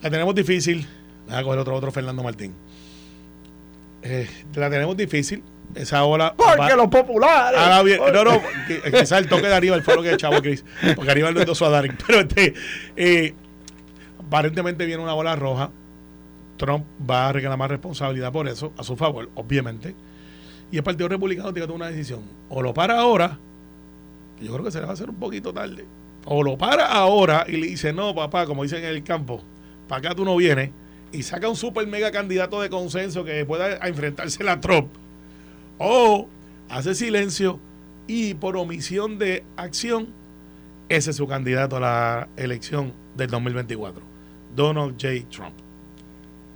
[0.03, 0.87] La tenemos difícil.
[1.27, 2.53] Voy a coger otro, otro Fernando Martín.
[4.03, 5.43] Eh, la tenemos difícil.
[5.75, 6.35] Esa ola.
[6.37, 7.61] Porque los populares.
[8.13, 10.65] no, no, que, que el toque de arriba, el foro que echaba Chris.
[10.95, 11.97] Porque arriba lo endosó a Darín.
[12.07, 12.55] Pero este,
[12.97, 13.35] eh,
[14.25, 15.71] aparentemente viene una bola roja.
[16.57, 19.95] Trump va a reclamar responsabilidad por eso, a su favor, obviamente.
[20.71, 22.23] Y el Partido Republicano tiene que tomar una decisión.
[22.49, 23.39] O lo para ahora,
[24.41, 25.85] yo creo que se le va a hacer un poquito tarde.
[26.25, 29.43] O lo para ahora y le dice, no, papá, como dicen en el campo,
[29.87, 30.71] para acá tú no vienes
[31.13, 34.93] y saca un super mega candidato de consenso que pueda enfrentarse a Trump,
[35.79, 36.29] o
[36.69, 37.61] hace silencio
[38.07, 40.09] y por omisión de acción,
[40.89, 44.03] ese es su candidato a la elección del 2024,
[44.55, 45.29] Donald J.
[45.31, 45.55] Trump.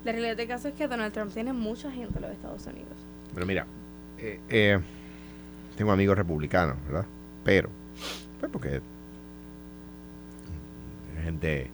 [0.05, 2.95] La realidad del caso es que Donald Trump tiene mucha gente en los Estados Unidos.
[3.35, 3.67] Pero mira,
[4.19, 4.81] eh, eh,
[5.77, 7.07] tengo amigos republicanos, ¿verdad?
[7.45, 7.69] Pero,
[8.39, 8.81] pues porque
[11.23, 11.71] gente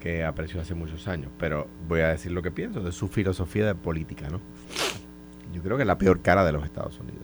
[0.00, 3.66] que aprecio hace muchos años, pero voy a decir lo que pienso de su filosofía
[3.66, 4.40] de política, ¿no?
[5.54, 7.22] Yo creo que es la peor cara de los Estados Unidos.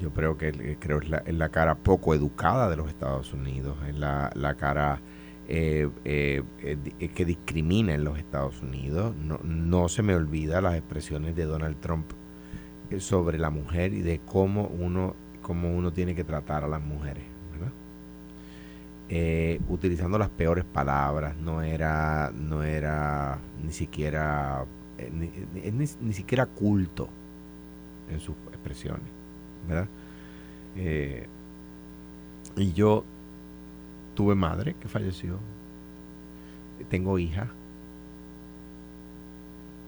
[0.00, 3.98] Yo creo que creo es la, la cara poco educada de los Estados Unidos, es
[3.98, 5.00] la, la cara
[5.48, 9.14] eh, eh, eh, que discrimina en los Estados Unidos.
[9.16, 12.10] No, no se me olvida las expresiones de Donald Trump
[12.98, 17.24] sobre la mujer y de cómo uno, cómo uno tiene que tratar a las mujeres.
[19.10, 24.66] Eh, utilizando las peores palabras, no era, no era ni siquiera,
[24.98, 27.08] eh, ni, siquiera culto
[28.10, 29.06] en sus expresiones,
[29.68, 29.88] ¿verdad?
[30.76, 31.26] Eh,
[32.56, 33.04] y yo
[34.14, 35.38] tuve madre que falleció,
[36.88, 37.48] tengo hija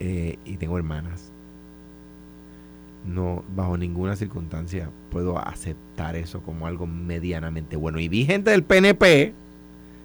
[0.01, 1.31] y tengo hermanas
[3.05, 7.99] no bajo ninguna circunstancia puedo aceptar eso como algo medianamente bueno.
[7.99, 9.33] Y vi gente del PNP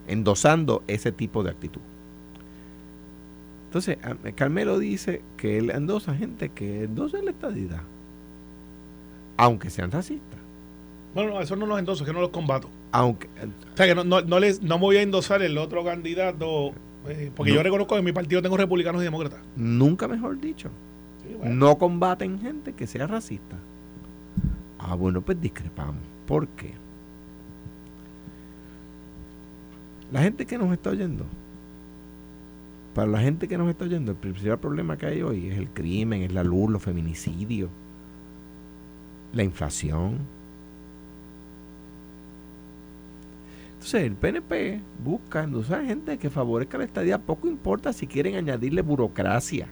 [0.07, 1.81] endosando ese tipo de actitud.
[3.75, 3.97] Entonces,
[4.35, 7.81] Carmelo dice que él endosa gente que endosa la estadidad,
[9.35, 10.39] aunque sean racistas.
[11.13, 12.69] Bueno, no, eso no los endoso, que no los combato.
[12.93, 16.71] Aunque, o sea, que no, no, les, no voy a endosar el otro candidato,
[17.09, 19.41] eh, porque yo reconozco que en mi partido tengo republicanos y demócratas.
[19.57, 20.69] Nunca mejor dicho.
[21.43, 23.57] No combaten gente que sea racista.
[24.79, 26.01] Ah, bueno, pues discrepamos.
[26.25, 26.71] ¿Por qué?
[30.13, 31.25] La gente que nos está oyendo,
[32.95, 35.67] para la gente que nos está oyendo, el principal problema que hay hoy es el
[35.69, 37.69] crimen, es la luz, los feminicidios,
[39.33, 40.19] la inflación.
[43.73, 48.81] Entonces el PNP busca endosar gente que favorezca la estadía, poco importa si quieren añadirle
[48.81, 49.67] burocracia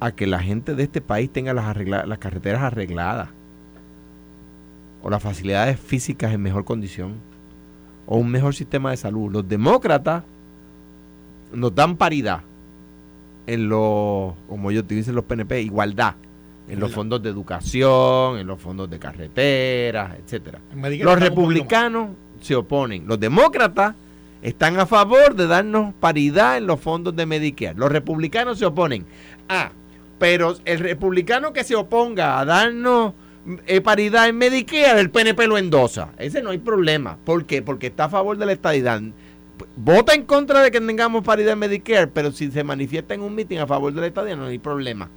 [0.00, 3.28] a que la gente de este país tenga las, las carreteras arregladas
[5.02, 7.16] o las facilidades físicas en mejor condición
[8.06, 9.30] o un mejor sistema de salud.
[9.30, 10.24] Los demócratas
[11.52, 12.42] nos dan paridad
[13.46, 16.14] en los, como yo te dicen los PNP, igualdad
[16.68, 20.60] en los fondos de educación, en los fondos de carreteras, etcétera.
[20.74, 22.10] Los republicanos
[22.40, 23.06] se oponen.
[23.06, 23.94] Los demócratas
[24.40, 27.74] están a favor de darnos paridad en los fondos de Medicare.
[27.76, 29.04] Los republicanos se oponen.
[29.48, 29.72] a
[30.18, 33.12] pero el republicano que se oponga a darnos
[33.66, 36.10] eh, paridad en Medicare, el PNP lo endosa.
[36.16, 37.18] Ese no hay problema.
[37.24, 37.60] ¿Por qué?
[37.60, 39.02] Porque está a favor de la estadidad.
[39.76, 43.34] Vota en contra de que tengamos paridad en Medicare, pero si se manifiesta en un
[43.34, 45.08] mitin a favor de la estadidad, no hay problema.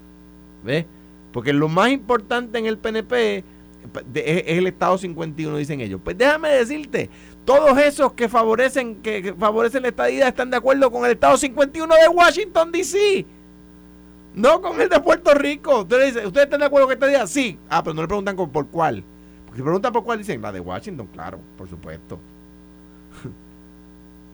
[0.64, 0.86] ¿Ves?
[1.32, 3.44] Porque lo más importante en el PNP
[4.14, 6.00] es, el Estado 51, dicen ellos.
[6.04, 7.10] Pues déjame decirte,
[7.44, 11.94] todos esos que favorecen, que, favorecen la estadidad están de acuerdo con el Estado 51
[11.94, 13.26] de Washington, D.C.
[14.34, 15.82] No con el de Puerto Rico.
[15.82, 17.28] Ustedes dicen, ¿ustedes están de acuerdo con esta idea?
[17.28, 17.58] Sí.
[17.70, 19.04] Ah, pero no le preguntan por cuál.
[19.46, 22.20] Porque si preguntan por cuál, dicen la de Washington, claro, por supuesto.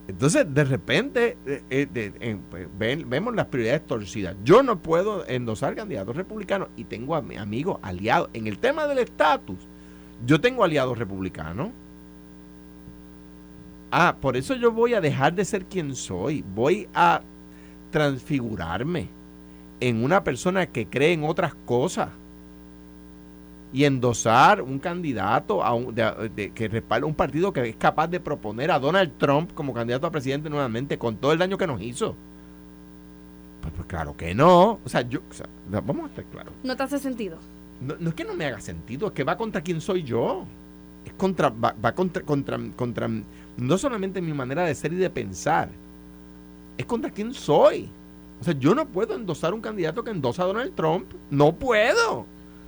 [0.08, 4.36] Entonces, de repente, eh, eh, pues, vemos las prioridades torcidas.
[4.43, 8.30] Yo no puedo endosar candidatos republicanos y tengo a mi amigos aliados.
[8.34, 9.58] En el tema del estatus,
[10.26, 11.70] yo tengo aliados republicanos.
[13.91, 16.43] Ah, por eso yo voy a dejar de ser quien soy.
[16.56, 17.22] Voy a
[17.91, 19.10] transfigurarme
[19.80, 22.10] en una persona que cree en otras cosas
[23.74, 28.72] y endosar un candidato a un, que respalda un partido que es capaz de proponer
[28.72, 32.15] a Donald Trump como candidato a presidente nuevamente con todo el daño que nos hizo.
[33.61, 34.80] Pues, pues claro que no.
[34.84, 35.22] O sea, yo,
[35.69, 36.53] vamos a estar claros.
[36.63, 37.38] ¿No te hace sentido?
[37.80, 40.45] No, no, es que no me haga sentido, es que va contra quién soy yo.
[41.05, 43.09] Es contra, va, va contra, contra, contra,
[43.57, 45.69] no solamente mi manera de ser y de pensar,
[46.78, 47.89] es contra quién soy.
[48.39, 51.05] O sea, yo no puedo endosar un candidato que endosa a Donald Trump.
[51.30, 52.26] No puedo.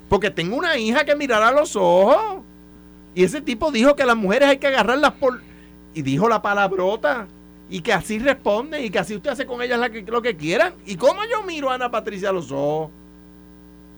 [0.10, 2.44] Porque tengo una hija que mirar a los ojos.
[3.16, 5.42] Y ese tipo dijo que las mujeres hay que agarrarlas por...
[5.94, 7.28] Y dijo la palabrota.
[7.70, 10.74] Y que así responde y que así usted hace con ellas lo que quieran.
[10.86, 12.92] ¿Y cómo yo miro a Ana Patricia a los ojos?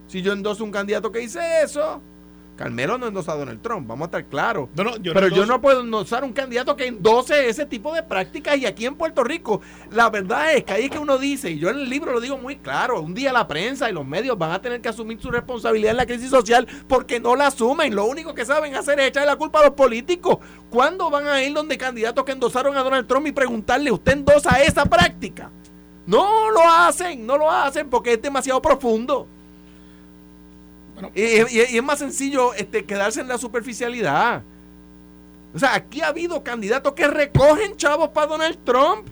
[0.08, 2.02] Si yo endoso un candidato que hice eso.
[2.56, 4.70] Carmelo no endosa a Donald Trump, vamos a estar claros.
[4.76, 8.86] Pero yo no puedo endosar un candidato que endose ese tipo de prácticas y aquí
[8.86, 11.78] en Puerto Rico, la verdad es que ahí es que uno dice, y yo en
[11.78, 14.62] el libro lo digo muy claro, un día la prensa y los medios van a
[14.62, 17.94] tener que asumir su responsabilidad en la crisis social porque no la asumen.
[17.94, 20.38] Lo único que saben hacer es echarle la culpa a los políticos.
[20.70, 24.62] ¿Cuándo van a ir donde candidatos que endosaron a Donald Trump y preguntarle, ¿usted endosa
[24.62, 25.52] esa práctica?
[26.06, 29.28] No lo hacen, no lo hacen porque es demasiado profundo
[31.14, 34.44] y, es más sencillo este, quedarse en la superficialidad.
[35.54, 39.08] O sea, aquí ha habido candidatos que recogen chavos para Donald Trump.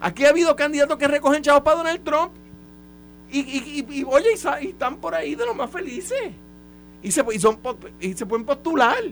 [0.00, 2.32] Aquí ha habido candidatos que recogen chavos para Donald Trump.
[3.30, 6.32] Y, oye, y, están por ahí de los más felices.
[7.02, 7.58] Y se, son,
[8.00, 9.02] y se pueden postular.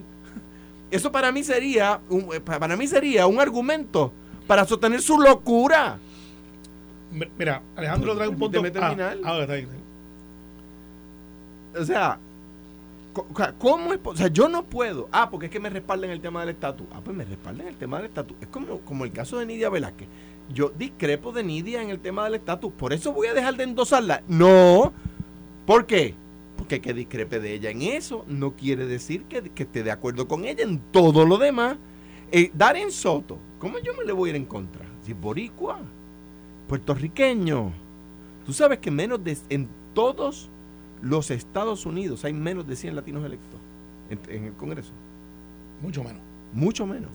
[0.91, 1.99] Eso para mí sería
[2.45, 4.13] para mí sería un argumento
[4.45, 5.99] para sostener su locura.
[7.37, 8.61] Mira, Alejandro trae un punto.
[8.79, 9.45] Ah, ah,
[11.79, 12.19] o sea,
[13.57, 13.99] ¿cómo es?
[14.03, 15.09] O sea, yo no puedo.
[15.11, 16.87] Ah, porque es que me respalden el tema del estatus.
[16.91, 18.35] Ah, pues me respalden el tema del estatus.
[18.41, 20.07] Es como, como el caso de Nidia Velázquez.
[20.53, 22.71] Yo discrepo de Nidia en el tema del estatus.
[22.73, 24.23] Por eso voy a dejar de endosarla.
[24.27, 24.93] No.
[25.65, 26.15] ¿Por qué?
[26.57, 30.45] Porque que discrepe de ella en eso no quiere decir que, esté de acuerdo con
[30.45, 31.77] ella en todo lo demás.
[32.31, 34.85] Eh, Darren Soto, ¿cómo yo me le voy a ir en contra?
[35.03, 35.79] Si boricua
[36.67, 37.71] puertorriqueño.
[38.45, 40.49] Tú sabes que menos de, en todos
[41.01, 43.59] los Estados Unidos hay menos de 100 latinos electos
[44.09, 44.91] en, el Congreso.
[45.81, 46.21] Mucho menos.
[46.53, 47.11] Mucho menos.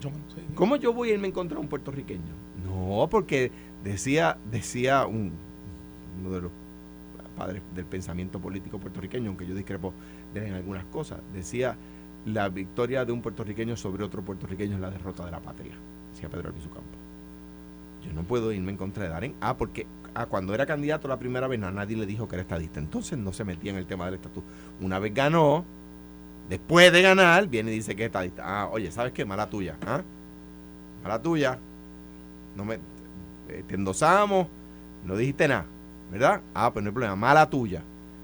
[0.55, 2.21] ¿Cómo yo voy a irme en contra de un puertorriqueño?
[2.65, 3.53] No, porque
[3.85, 5.33] decía, decía un,
[6.21, 6.51] uno de los
[7.37, 9.93] padres del pensamiento político puertorriqueño, aunque yo discrepo
[10.35, 11.77] de en algunas cosas, decía
[12.27, 15.75] la victoria de un puertorriqueño sobre otro puertorriqueño es la derrota de la patria,
[16.13, 17.08] decía Pedro Albizu Campos.
[18.05, 19.35] Yo no puedo irme en contra de Darren.
[19.41, 22.79] Ah, porque ah, cuando era candidato la primera vez, nadie le dijo que era estadista.
[22.81, 24.45] Entonces no se metía en el tema del estatus.
[24.81, 25.65] Una vez ganó,
[26.49, 28.43] después de ganar, viene y dice que es estadista.
[28.47, 29.25] Ah, oye, ¿sabes qué?
[29.25, 29.77] Mala tuya.
[29.87, 30.03] ¿ah?
[31.03, 31.59] Mala tuya.
[32.57, 32.79] No me,
[33.49, 34.47] eh, te endosamos,
[35.05, 35.67] no dijiste nada.
[36.11, 36.41] ¿Verdad?
[36.55, 37.17] Ah, pues no hay problema.
[37.17, 37.83] Mala tuya.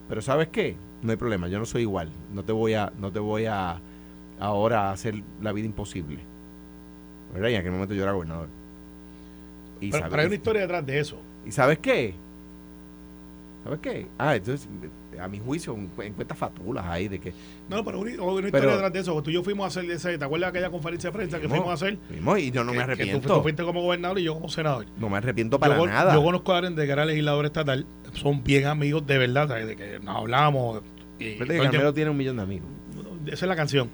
[0.08, 0.76] Pero ¿sabes qué?
[1.02, 1.48] No hay problema.
[1.48, 2.10] Yo no soy igual.
[2.32, 3.78] No te voy a, no te voy a
[4.40, 6.20] ahora hacer la vida imposible.
[7.32, 7.48] ¿Verdad?
[7.48, 8.48] Y en aquel momento yo era gobernador
[9.80, 11.18] pero, hay una historia detrás de eso.
[11.44, 12.14] ¿Y sabes qué?
[13.64, 14.06] ¿Sabes qué?
[14.18, 14.68] Ah, entonces,
[15.18, 17.32] a mi juicio, encuentra fatulas ahí de que.
[17.68, 19.22] No, pero una, una historia detrás de eso.
[19.22, 20.18] Tú y yo fuimos a hacer ese.
[20.18, 21.98] ¿Te acuerdas de aquella conferencia de prensa que fuimos a hacer?
[22.08, 23.26] Fuimos y yo no me arrepiento.
[23.26, 24.86] tú, fuiste como gobernador y yo como senador.
[24.98, 26.14] No me arrepiento para nada.
[26.14, 27.86] Yo conozco a Aren de que era legislador estatal.
[28.12, 30.82] Son bien amigos de verdad, De que nos hablamos.
[31.18, 32.68] Y que tiene un millón de amigos.
[33.26, 33.90] Esa es la canción.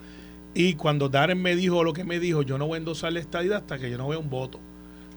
[0.52, 3.20] Y cuando Darren me dijo lo que me dijo, yo no voy a endosar la
[3.20, 4.58] estadía hasta que yo no vea un voto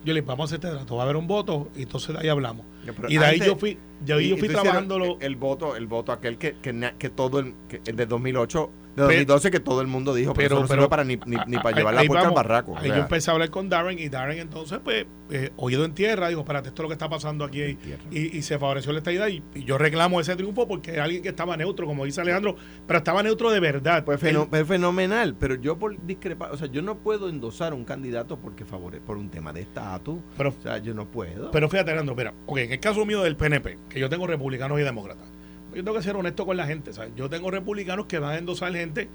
[0.03, 2.21] yo le vamos a hacer este trato, va a haber un voto, y entonces de
[2.21, 2.65] ahí hablamos.
[3.07, 6.57] y de ahí yo fui, yo, yo fui trabajando el, voto, el voto aquel que,
[6.61, 7.53] que, que todo el,
[7.85, 11.17] el de 2008 de 2012 que todo el mundo dijo, pero, no pero para ni,
[11.25, 12.77] ni, para llevar la puerta al barraco.
[12.77, 16.27] Ahí yo empecé a hablar con Darren y Darren entonces, pues, eh, oído en tierra,
[16.27, 17.77] dijo, espérate, esto es lo que está pasando aquí.
[18.11, 21.29] Y, y, se favoreció la estadía y, y, yo reclamo ese triunfo porque alguien que
[21.29, 24.03] estaba neutro, como dice Alejandro, pero estaba neutro de verdad.
[24.05, 28.65] Pues fenomenal, pero yo por discrepar, o sea, yo no puedo endosar un candidato porque
[28.65, 30.19] favorece, por un tema de estatus.
[30.37, 31.51] Pero, o sea, yo no puedo.
[31.51, 34.79] Pero fíjate, Alejandro, mira, ok, en el caso mío del PNP, que yo tengo republicanos
[34.79, 35.27] y demócratas,
[35.75, 37.11] yo tengo que ser honesto con la gente, ¿sabes?
[37.15, 39.09] Yo tengo republicanos que van a endosar gente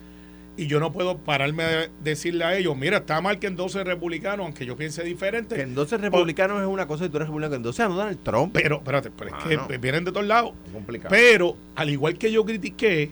[0.56, 3.84] y yo no puedo pararme a decirle a ellos, mira, está mal que en 12
[3.84, 5.54] republicanos, aunque yo piense diferente.
[5.54, 8.18] Que en 12 republicanos es una cosa y tú eres republicano, que en 12 el
[8.18, 8.52] Trump.
[8.52, 10.52] Pero, espérate, pero es que vienen de todos lados.
[10.72, 11.10] complicado.
[11.10, 13.10] Pero, al igual que yo critiqué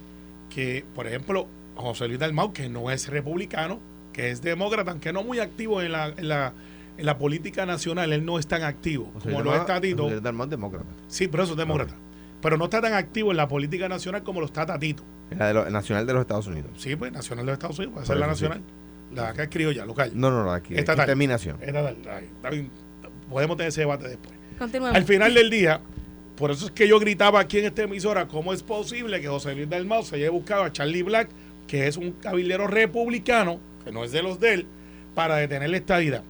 [0.52, 3.78] que, por ejemplo, José Luis Dalmau, que no es republicano,
[4.12, 6.52] que es demócrata, aunque no muy activo en la, en la,
[6.98, 10.02] en la política nacional, él no es tan activo José como lo Dalmau- está Tito.
[10.04, 10.86] José Luis Dalmau es demócrata.
[11.06, 11.94] Sí, pero eso es demócrata.
[12.42, 15.02] Pero no está tan activo en la política nacional como lo está Tatito.
[15.30, 16.70] La de lo- nacional de los Estados Unidos.
[16.76, 18.30] Sí, pues nacional de los Estados Unidos, puede ser la sí.
[18.30, 18.62] nacional.
[19.14, 20.10] La que es criolla, local.
[20.14, 20.74] No, no, no, aquí.
[20.74, 20.94] está
[22.50, 22.70] bien.
[23.30, 24.34] Podemos tener ese debate después.
[24.58, 24.96] Continuemos.
[24.96, 25.80] Al final del día,
[26.36, 29.54] por eso es que yo gritaba aquí en esta emisora, ¿cómo es posible que José
[29.54, 31.28] Luis Dalmau se haya buscado a Charlie Black,
[31.66, 34.66] que es un cabildero republicano, que no es de los de él,
[35.14, 36.22] para detener la estadidad?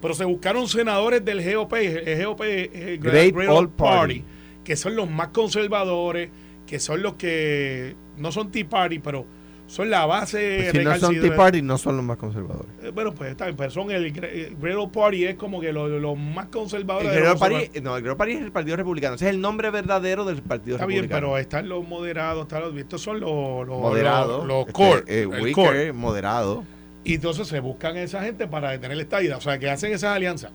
[0.00, 4.22] Pero se buscaron senadores del GOP, el GOP es el Great Old Party.
[4.64, 6.30] Que son los más conservadores,
[6.66, 9.24] que son los que no son Tea Party, pero
[9.66, 11.20] son la base Pues si no son.
[11.20, 12.70] Tea Party, no son los más conservadores.
[12.82, 15.60] Eh, Bueno, pues está bien, pero son el Gre- eh, Great Old Party es como
[15.60, 18.52] que los más El conservadores de Guerrero los Party, no, el Guerrero Party es el
[18.52, 19.14] Partido Republicano.
[19.16, 21.28] Ese es el nombre verdadero del Partido Está bien, Republicano.
[21.32, 24.38] pero están los moderados, están los, estos son los, los, moderado.
[24.38, 25.92] los, los este, core, eh, el Wicker, core.
[25.92, 26.64] moderado.
[27.04, 29.36] Y entonces se buscan esa gente para detener la estadía.
[29.36, 30.52] O sea, que hacen esas alianzas.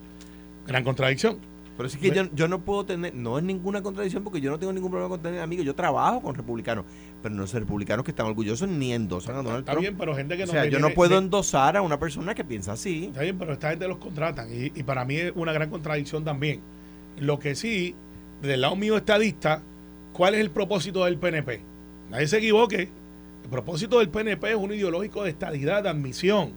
[0.67, 1.37] Gran contradicción.
[1.79, 4.59] Pero es que yo, yo no puedo tener, no es ninguna contradicción porque yo no
[4.59, 5.65] tengo ningún problema con tener amigos.
[5.65, 6.83] Yo trabajo con republicanos,
[7.23, 9.81] pero no son republicanos que están orgullosos ni endosan a Donald Está Trump.
[9.83, 11.97] bien, pero gente que o no sea, que yo no puedo de- endosar a una
[11.97, 13.05] persona que piensa así.
[13.05, 14.49] Está bien, pero esta gente los contratan.
[14.53, 16.59] Y, y para mí es una gran contradicción también.
[17.17, 17.95] Lo que sí,
[18.41, 19.61] del lado mío estadista,
[20.11, 21.61] ¿cuál es el propósito del PNP?
[22.11, 22.89] Nadie se equivoque.
[23.45, 26.51] El propósito del PNP es un ideológico de estadidad, de admisión.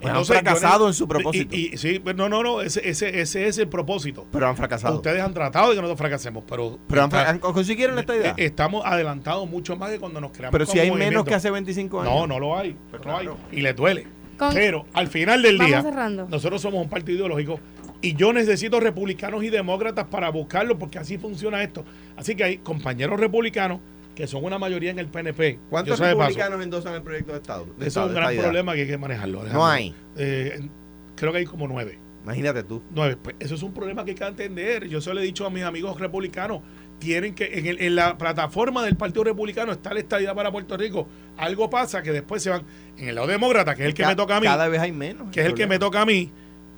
[0.00, 1.54] Pues han fracasado en su propósito.
[1.56, 4.26] Y, y- sí, pero no, no, no, ese, ese, ese es el propósito.
[4.30, 4.96] pero han fracasado.
[4.96, 8.30] Ustedes han tratado de que nosotros fracasemos, pero, pero han, está- han- consiguieron esta idea.
[8.38, 10.52] eh, estamos adelantados mucho más de cuando nos creamos.
[10.52, 12.12] pero si hay menos que hace 25 años.
[12.14, 12.76] No, no lo hay.
[12.90, 13.58] Pues no lo hay.
[13.58, 14.06] Y le duele.
[14.38, 16.26] Con- Pero al final del día, cerrando.
[16.28, 17.60] nosotros somos un partido ideológico
[18.00, 21.84] y yo necesito republicanos y demócratas para buscarlo porque así funciona esto.
[22.16, 23.80] Así que hay compañeros republicanos
[24.14, 25.58] que son una mayoría en el PNP.
[25.70, 27.66] ¿Cuántos republicanos endosan el proyecto de Estado?
[27.78, 29.42] de Eso es un gran problema que hay que manejarlo.
[29.44, 29.94] No hay.
[30.16, 30.68] Eh,
[31.16, 31.98] creo que hay como nueve.
[32.24, 32.82] Imagínate tú.
[32.94, 33.16] Nueve.
[33.20, 34.86] Pues eso es un problema que hay que entender.
[34.88, 36.60] Yo se lo he dicho a mis amigos republicanos.
[37.00, 40.76] Tienen que, en, el- en la plataforma del Partido Republicano está la estadía para Puerto
[40.76, 41.08] Rico.
[41.36, 42.62] Algo pasa que después se van.
[42.96, 44.92] En el lado demócrata, que es el que me toca a mí, Cada vez hay
[44.92, 45.30] menos.
[45.32, 46.30] que es el que me toca a mí,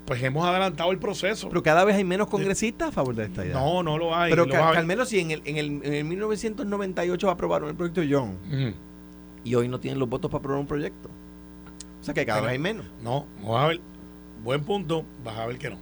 [0.06, 1.48] pues hemos adelantado el proceso.
[1.48, 3.54] Pero cada vez hay menos congresistas a favor de esta idea.
[3.54, 4.30] no, no lo hay.
[4.30, 8.02] Pero lo al menos si en el, en, el, en el 1998 aprobaron el proyecto
[8.08, 8.36] John
[9.44, 11.08] y hoy no tienen los votos para aprobar un proyecto.
[12.00, 12.86] O sea que cada Pero- vez hay menos.
[13.02, 13.80] No, vamos a ver.
[14.42, 15.78] Buen punto, vas a ver que no.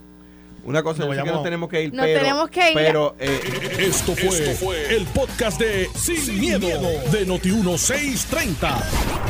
[0.65, 2.73] Una cosa, yo sé que nos tenemos que ir, Nos pero, tenemos que ir.
[2.73, 6.67] pero eh, Esto fue, el podcast de Sin, miedo,
[7.11, 8.81] de Noti1630.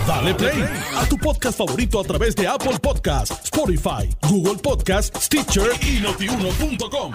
[0.07, 0.63] Dale play
[0.95, 7.13] a tu podcast favorito a través de Apple Podcasts, Spotify, Google Podcasts, Stitcher y notiuno.com.